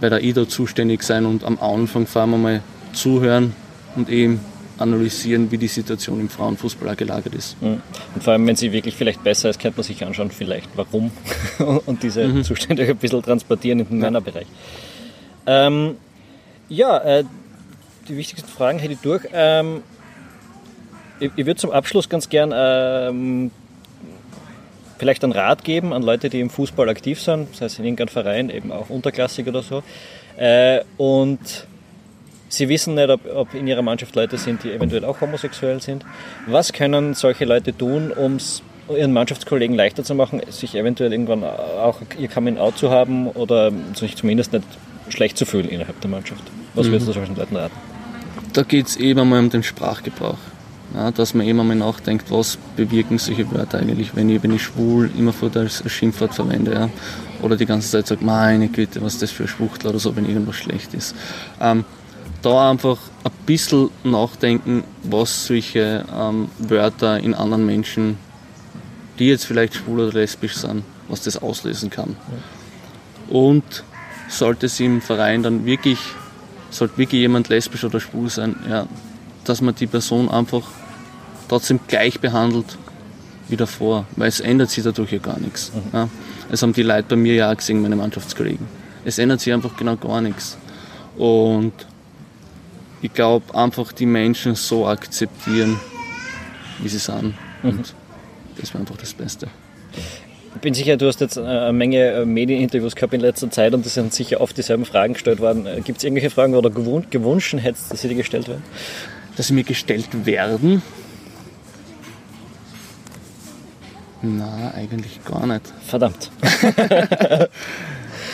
bei 0.00 0.08
der 0.08 0.22
IDA 0.22 0.48
zuständig 0.48 1.02
sein 1.02 1.26
und 1.26 1.44
am 1.44 1.58
Anfang 1.58 2.06
vor 2.06 2.22
allem 2.22 2.42
mal 2.42 2.62
zuhören 2.92 3.54
und 3.96 4.08
eben 4.08 4.40
analysieren, 4.78 5.50
wie 5.50 5.58
die 5.58 5.68
Situation 5.68 6.20
im 6.20 6.28
Frauenfußball 6.28 6.94
gelagert 6.96 7.34
ist. 7.34 7.60
Mhm. 7.60 7.82
Und 8.14 8.22
vor 8.22 8.32
allem, 8.32 8.46
wenn 8.46 8.56
sie 8.56 8.72
wirklich 8.72 8.94
vielleicht 8.94 9.22
besser 9.24 9.50
ist, 9.50 9.60
könnte 9.60 9.78
man 9.78 9.84
sich 9.84 10.04
anschauen, 10.04 10.30
vielleicht 10.30 10.70
warum 10.76 11.10
und 11.86 12.02
diese 12.02 12.26
mhm. 12.26 12.44
Zustände 12.44 12.86
ein 12.86 12.96
bisschen 12.96 13.22
transportieren 13.22 13.80
in 13.80 13.86
den. 13.88 13.98
Männerbereich. 13.98 14.46
Ähm, 15.46 15.96
ja, 16.68 16.98
äh, 16.98 17.24
die 18.08 18.16
wichtigsten 18.16 18.48
Fragen 18.48 18.78
hätte 18.78 18.94
ich 18.94 19.00
durch. 19.00 19.22
Ähm, 19.32 19.82
ich, 21.20 21.30
ich 21.34 21.46
würde 21.46 21.56
zum 21.56 21.70
Abschluss 21.70 22.08
ganz 22.08 22.28
gern 22.28 22.52
ähm, 22.54 23.50
vielleicht 24.98 25.24
einen 25.24 25.32
Rat 25.32 25.64
geben 25.64 25.92
an 25.92 26.02
Leute, 26.02 26.28
die 26.28 26.40
im 26.40 26.50
Fußball 26.50 26.88
aktiv 26.88 27.20
sind, 27.20 27.48
das 27.52 27.60
heißt 27.60 27.78
in 27.78 27.84
irgendeinem 27.84 28.08
Verein, 28.08 28.50
eben 28.50 28.72
auch 28.72 28.90
unterklassig 28.90 29.46
oder 29.46 29.62
so. 29.62 29.82
Äh, 30.36 30.80
und 30.96 31.66
sie 32.48 32.68
wissen 32.68 32.94
nicht, 32.94 33.08
ob, 33.08 33.20
ob, 33.34 33.54
in 33.54 33.66
ihrer 33.66 33.82
Mannschaft 33.82 34.14
Leute 34.16 34.38
sind, 34.38 34.64
die 34.64 34.72
eventuell 34.72 35.04
auch 35.04 35.20
homosexuell 35.20 35.80
sind. 35.80 36.04
Was 36.46 36.72
können 36.72 37.14
solche 37.14 37.44
Leute 37.44 37.76
tun, 37.76 38.12
um 38.12 38.36
es 38.36 38.62
ihren 38.88 39.12
Mannschaftskollegen 39.12 39.76
leichter 39.76 40.02
zu 40.02 40.14
machen, 40.14 40.40
sich 40.50 40.74
eventuell 40.74 41.12
irgendwann 41.12 41.44
auch 41.44 42.00
ihr 42.18 42.28
Coming-out 42.28 42.78
zu 42.78 42.90
haben 42.90 43.28
oder 43.28 43.70
sich 43.94 44.16
zumindest 44.16 44.52
nicht 44.52 44.64
schlecht 45.10 45.36
zu 45.36 45.44
fühlen 45.44 45.68
innerhalb 45.68 46.00
der 46.00 46.10
Mannschaft? 46.10 46.42
Was 46.74 46.86
mhm. 46.86 46.92
würdest 46.92 47.08
du 47.08 47.12
solchen 47.12 47.36
Leuten 47.36 47.56
raten? 47.56 47.76
Da 48.52 48.62
geht 48.62 48.86
es 48.86 48.96
eben 48.96 49.20
einmal 49.20 49.40
um 49.40 49.50
den 49.50 49.62
Sprachgebrauch. 49.62 50.38
Ja, 50.94 51.10
dass 51.10 51.34
man 51.34 51.46
eben 51.46 51.60
einmal 51.60 51.76
nachdenkt, 51.76 52.30
was 52.30 52.58
bewirken 52.76 53.18
solche 53.18 53.50
Wörter 53.50 53.78
eigentlich, 53.78 54.16
wenn 54.16 54.30
ich, 54.30 54.42
wenn 54.42 54.54
ich 54.54 54.62
schwul 54.62 55.10
immerfort 55.18 55.56
als 55.56 55.82
Schimpfwort 55.90 56.34
verwende. 56.34 56.72
Ja? 56.72 56.88
Oder 57.42 57.56
die 57.56 57.66
ganze 57.66 57.90
Zeit 57.90 58.06
sagt, 58.06 58.22
meine 58.22 58.68
Güte, 58.68 59.02
was 59.02 59.18
das 59.18 59.30
für 59.30 59.44
ein 59.44 59.48
Schwuchtler 59.48 59.90
oder 59.90 59.98
so, 59.98 60.16
wenn 60.16 60.26
irgendwas 60.26 60.56
schlecht 60.56 60.94
ist. 60.94 61.14
Ähm, 61.60 61.84
da 62.42 62.70
einfach 62.70 62.98
ein 63.24 63.32
bisschen 63.44 63.90
nachdenken, 64.04 64.84
was 65.02 65.46
solche 65.46 66.04
ähm, 66.14 66.48
Wörter 66.58 67.18
in 67.18 67.34
anderen 67.34 67.66
Menschen, 67.66 68.16
die 69.18 69.28
jetzt 69.28 69.44
vielleicht 69.44 69.74
schwul 69.74 70.00
oder 70.00 70.12
lesbisch 70.12 70.54
sind, 70.54 70.84
was 71.08 71.22
das 71.22 71.36
auslösen 71.36 71.90
kann. 71.90 72.16
Und 73.28 73.84
sollte 74.28 74.66
es 74.66 74.78
im 74.80 75.00
Verein 75.00 75.42
dann 75.42 75.66
wirklich, 75.66 75.98
sollte 76.70 76.96
wirklich 76.98 77.20
jemand 77.20 77.48
lesbisch 77.48 77.84
oder 77.84 78.00
schwul 78.00 78.30
sein, 78.30 78.56
ja, 78.68 78.86
dass 79.44 79.60
man 79.60 79.74
die 79.74 79.86
Person 79.86 80.28
einfach 80.28 80.62
trotzdem 81.48 81.80
gleich 81.88 82.20
behandelt 82.20 82.78
wie 83.48 83.56
davor, 83.56 84.06
weil 84.16 84.28
es 84.28 84.40
ändert 84.40 84.70
sich 84.70 84.84
dadurch 84.84 85.12
ja 85.12 85.18
gar 85.18 85.38
nichts. 85.38 85.72
Mhm. 85.74 85.80
Ja. 85.92 86.08
Es 86.50 86.62
haben 86.62 86.72
die 86.72 86.82
Leute 86.82 87.04
bei 87.08 87.16
mir 87.16 87.34
ja 87.34 87.50
auch 87.50 87.56
gesehen, 87.56 87.82
meine 87.82 87.96
Mannschaftskollegen. 87.96 88.66
Es 89.04 89.18
ändert 89.18 89.40
sich 89.40 89.52
einfach 89.52 89.76
genau 89.76 89.96
gar 89.96 90.20
nichts. 90.20 90.58
Und 91.16 91.72
ich 93.00 93.12
glaube, 93.12 93.54
einfach 93.54 93.92
die 93.92 94.06
Menschen 94.06 94.54
so 94.54 94.86
akzeptieren, 94.86 95.78
wie 96.80 96.88
sie 96.88 96.98
sind. 96.98 97.34
Mhm. 97.62 97.70
Und 97.70 97.94
das 98.58 98.72
wäre 98.72 98.80
einfach 98.80 98.96
das 98.96 99.14
Beste. 99.14 99.48
Ich 100.54 100.60
bin 100.60 100.74
sicher, 100.74 100.96
du 100.96 101.06
hast 101.06 101.20
jetzt 101.20 101.38
eine 101.38 101.72
Menge 101.72 101.98
äh, 101.98 102.24
Medieninterviews 102.24 102.96
gehabt 102.96 103.14
in 103.14 103.20
letzter 103.20 103.50
Zeit 103.50 103.74
und 103.74 103.86
es 103.86 103.94
sind 103.94 104.12
sicher 104.12 104.40
oft 104.40 104.56
dieselben 104.56 104.84
Fragen 104.84 105.12
gestellt 105.12 105.40
worden. 105.40 105.66
Äh, 105.66 105.80
Gibt 105.82 105.98
es 105.98 106.04
irgendwelche 106.04 106.30
Fragen 106.30 106.54
oder 106.54 106.70
gewünscht 106.70 107.54
hättest, 107.58 107.92
dass 107.92 108.00
sie 108.00 108.08
dir 108.08 108.16
gestellt 108.16 108.48
werden? 108.48 108.62
Dass 109.36 109.48
sie 109.48 109.54
mir 109.54 109.62
gestellt 109.62 110.26
werden? 110.26 110.82
Na, 114.22 114.72
eigentlich 114.74 115.24
gar 115.24 115.46
nicht. 115.46 115.62
Verdammt. 115.86 116.30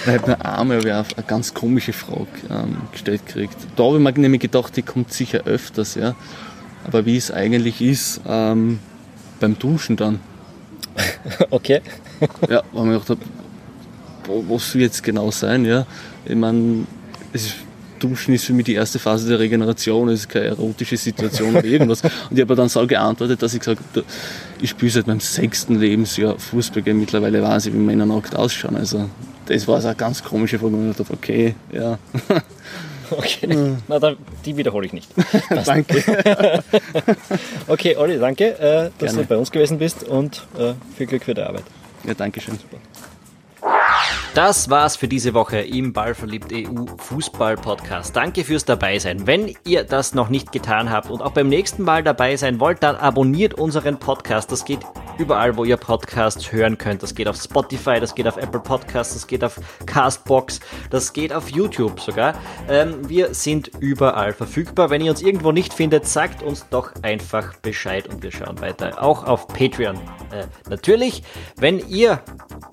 Da 0.04 0.12
hat 0.12 0.26
mir 0.26 0.44
einmal 0.44 0.86
eine 0.86 1.04
ganz 1.26 1.54
komische 1.54 1.94
Frage 1.94 2.26
ähm, 2.50 2.76
gestellt 2.92 3.26
gekriegt. 3.26 3.56
Da 3.76 3.84
habe 3.84 3.96
ich 3.96 4.02
mir 4.02 4.12
nämlich 4.12 4.42
gedacht, 4.42 4.76
die 4.76 4.82
kommt 4.82 5.12
sicher 5.12 5.44
öfters, 5.46 5.94
ja. 5.94 6.14
Aber 6.86 7.06
wie 7.06 7.16
es 7.16 7.30
eigentlich 7.30 7.80
ist, 7.80 8.20
ähm, 8.26 8.80
beim 9.40 9.58
Duschen 9.58 9.96
dann. 9.96 10.20
Okay. 11.50 11.80
ja, 12.48 12.62
weil 12.72 12.94
ich 12.94 13.02
gedacht 13.04 13.10
habe, 13.10 13.20
was 14.48 14.74
wird 14.74 14.92
jetzt 14.92 15.02
genau 15.02 15.30
sein, 15.30 15.64
ja. 15.64 15.86
Ich 16.26 16.36
meine, 16.36 16.86
Duschen 18.08 18.34
ist 18.34 18.44
für 18.44 18.52
mich 18.52 18.66
die 18.66 18.74
erste 18.74 18.98
Phase 18.98 19.28
der 19.28 19.38
Regeneration, 19.38 20.08
es 20.08 20.20
ist 20.20 20.28
keine 20.28 20.46
erotische 20.46 20.96
Situation 20.96 21.56
oder 21.56 21.64
irgendwas. 21.64 22.02
Und 22.02 22.36
ich 22.36 22.40
habe 22.40 22.54
dann 22.54 22.68
so 22.68 22.86
geantwortet, 22.86 23.42
dass 23.42 23.54
ich 23.54 23.60
gesagt 23.60 23.80
habe, 23.94 24.04
ich 24.60 24.70
spiele 24.70 24.90
seit 24.90 25.06
meinem 25.06 25.20
sechsten 25.20 25.78
Lebensjahr 25.80 26.38
Fußball, 26.38 26.82
mittlerweile 26.94 27.42
weiß 27.42 27.66
ich, 27.66 27.72
wie 27.72 27.78
Männer 27.78 28.06
nackt 28.06 28.36
ausschauen. 28.36 28.76
Also 28.76 29.08
das 29.46 29.66
war 29.66 29.80
so 29.80 29.88
eine 29.88 29.96
ganz 29.96 30.22
komische 30.22 30.58
Frage, 30.58 30.76
und 30.76 30.90
ich 30.90 30.96
dachte, 30.96 31.12
okay, 31.12 31.54
ja. 31.72 31.98
Okay, 33.10 33.76
na 33.86 33.98
dann, 33.98 34.16
die 34.46 34.56
wiederhole 34.56 34.86
ich 34.86 34.94
nicht. 34.94 35.10
danke. 35.66 36.02
okay, 37.68 37.96
Olli, 37.96 38.18
danke, 38.18 38.58
äh, 38.58 38.90
dass 38.98 39.12
Gerne. 39.12 39.22
du 39.22 39.24
bei 39.28 39.36
uns 39.36 39.50
gewesen 39.50 39.78
bist 39.78 40.04
und 40.04 40.46
äh, 40.58 40.72
viel 40.96 41.06
Glück 41.06 41.24
für 41.24 41.34
die 41.34 41.42
Arbeit. 41.42 41.64
Ja, 42.04 42.14
danke 42.14 42.40
schön. 42.40 42.54
Super. 42.54 42.78
Das 44.34 44.68
war's 44.68 44.96
für 44.96 45.06
diese 45.06 45.32
Woche 45.32 45.60
im 45.60 45.92
Ballverliebt 45.92 46.52
EU 46.52 46.86
Fußball 46.98 47.54
Podcast. 47.54 48.16
Danke 48.16 48.42
fürs 48.42 48.64
Dabeisein. 48.64 49.28
Wenn 49.28 49.54
ihr 49.64 49.84
das 49.84 50.12
noch 50.12 50.28
nicht 50.28 50.50
getan 50.50 50.90
habt 50.90 51.08
und 51.08 51.22
auch 51.22 51.30
beim 51.30 51.48
nächsten 51.48 51.84
Mal 51.84 52.02
dabei 52.02 52.36
sein 52.36 52.58
wollt, 52.58 52.82
dann 52.82 52.96
abonniert 52.96 53.54
unseren 53.54 53.96
Podcast. 53.96 54.50
Das 54.50 54.64
geht 54.64 54.80
überall, 55.18 55.56
wo 55.56 55.64
ihr 55.64 55.76
Podcasts 55.76 56.50
hören 56.50 56.78
könnt. 56.78 57.04
Das 57.04 57.14
geht 57.14 57.28
auf 57.28 57.36
Spotify, 57.36 58.00
das 58.00 58.16
geht 58.16 58.26
auf 58.26 58.36
Apple 58.36 58.58
Podcasts, 58.58 59.14
das 59.14 59.28
geht 59.28 59.44
auf 59.44 59.60
Castbox, 59.86 60.58
das 60.90 61.12
geht 61.12 61.32
auf 61.32 61.50
YouTube 61.50 62.00
sogar. 62.00 62.34
Ähm, 62.68 63.08
wir 63.08 63.34
sind 63.34 63.70
überall 63.78 64.32
verfügbar. 64.32 64.90
Wenn 64.90 65.00
ihr 65.00 65.12
uns 65.12 65.22
irgendwo 65.22 65.52
nicht 65.52 65.72
findet, 65.72 66.08
sagt 66.08 66.42
uns 66.42 66.68
doch 66.70 66.90
einfach 67.02 67.54
Bescheid 67.58 68.08
und 68.08 68.24
wir 68.24 68.32
schauen 68.32 68.60
weiter. 68.60 69.00
Auch 69.00 69.24
auf 69.24 69.46
Patreon. 69.46 69.94
Äh, 70.32 70.46
natürlich, 70.68 71.22
wenn 71.56 71.78
ihr 71.88 72.20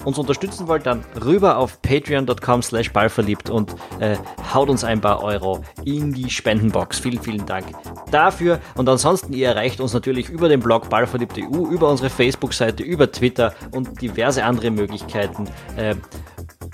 uns 0.06 0.18
unterstützen 0.18 0.68
wollt, 0.68 0.86
dann 0.86 1.04
rüber 1.24 1.58
auf 1.58 1.82
patreon.com 1.82 2.62
slash 2.62 2.92
ballverliebt 2.92 3.50
und 3.50 3.76
äh, 4.00 4.18
haut 4.54 4.70
uns 4.70 4.84
ein 4.84 5.02
paar 5.02 5.24
Euro 5.24 5.64
in 5.86 6.14
die 6.14 6.30
Spendenbox. 6.30 7.00
Vielen, 7.00 7.22
vielen 7.22 7.46
Dank 7.46 7.66
dafür. 8.12 8.60
Und 8.76 8.88
ansonsten, 8.90 9.34
ihr 9.34 9.50
erreicht 9.50 9.80
uns 9.80 9.94
natürlich 9.94 10.30
über 10.30 10.50
den 10.50 10.60
Blog 10.60 10.90
ballverliebt.eu, 10.90 11.68
über 11.68 11.90
unsere 11.90 12.10
Facebook-Seite, 12.10 12.84
über 12.84 13.12
Twitter 13.12 13.54
und 13.72 14.02
diverse 14.02 14.44
andere 14.44 14.72
Möglichkeiten. 14.72 15.48
Äh, 15.76 15.96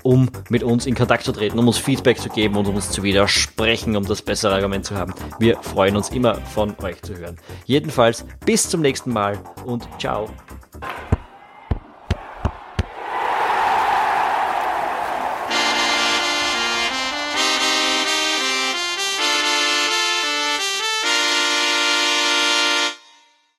um 0.02 0.30
mit 0.48 0.62
uns 0.62 0.86
in 0.86 0.94
Kontakt 0.94 1.24
zu 1.24 1.32
treten, 1.32 1.58
um 1.58 1.66
uns 1.66 1.78
Feedback 1.78 2.18
zu 2.18 2.28
geben 2.28 2.56
und 2.56 2.66
um 2.66 2.76
uns 2.76 2.90
zu 2.90 3.02
widersprechen, 3.02 3.96
um 3.96 4.06
das 4.06 4.22
bessere 4.22 4.54
Argument 4.54 4.84
zu 4.84 4.94
haben. 4.94 5.12
Wir 5.38 5.56
freuen 5.58 5.96
uns 5.96 6.10
immer 6.10 6.36
von 6.36 6.74
euch 6.82 7.02
zu 7.02 7.16
hören. 7.16 7.36
Jedenfalls 7.66 8.24
bis 8.44 8.68
zum 8.68 8.80
nächsten 8.80 9.12
Mal 9.12 9.38
und 9.64 9.88
ciao. 9.98 10.28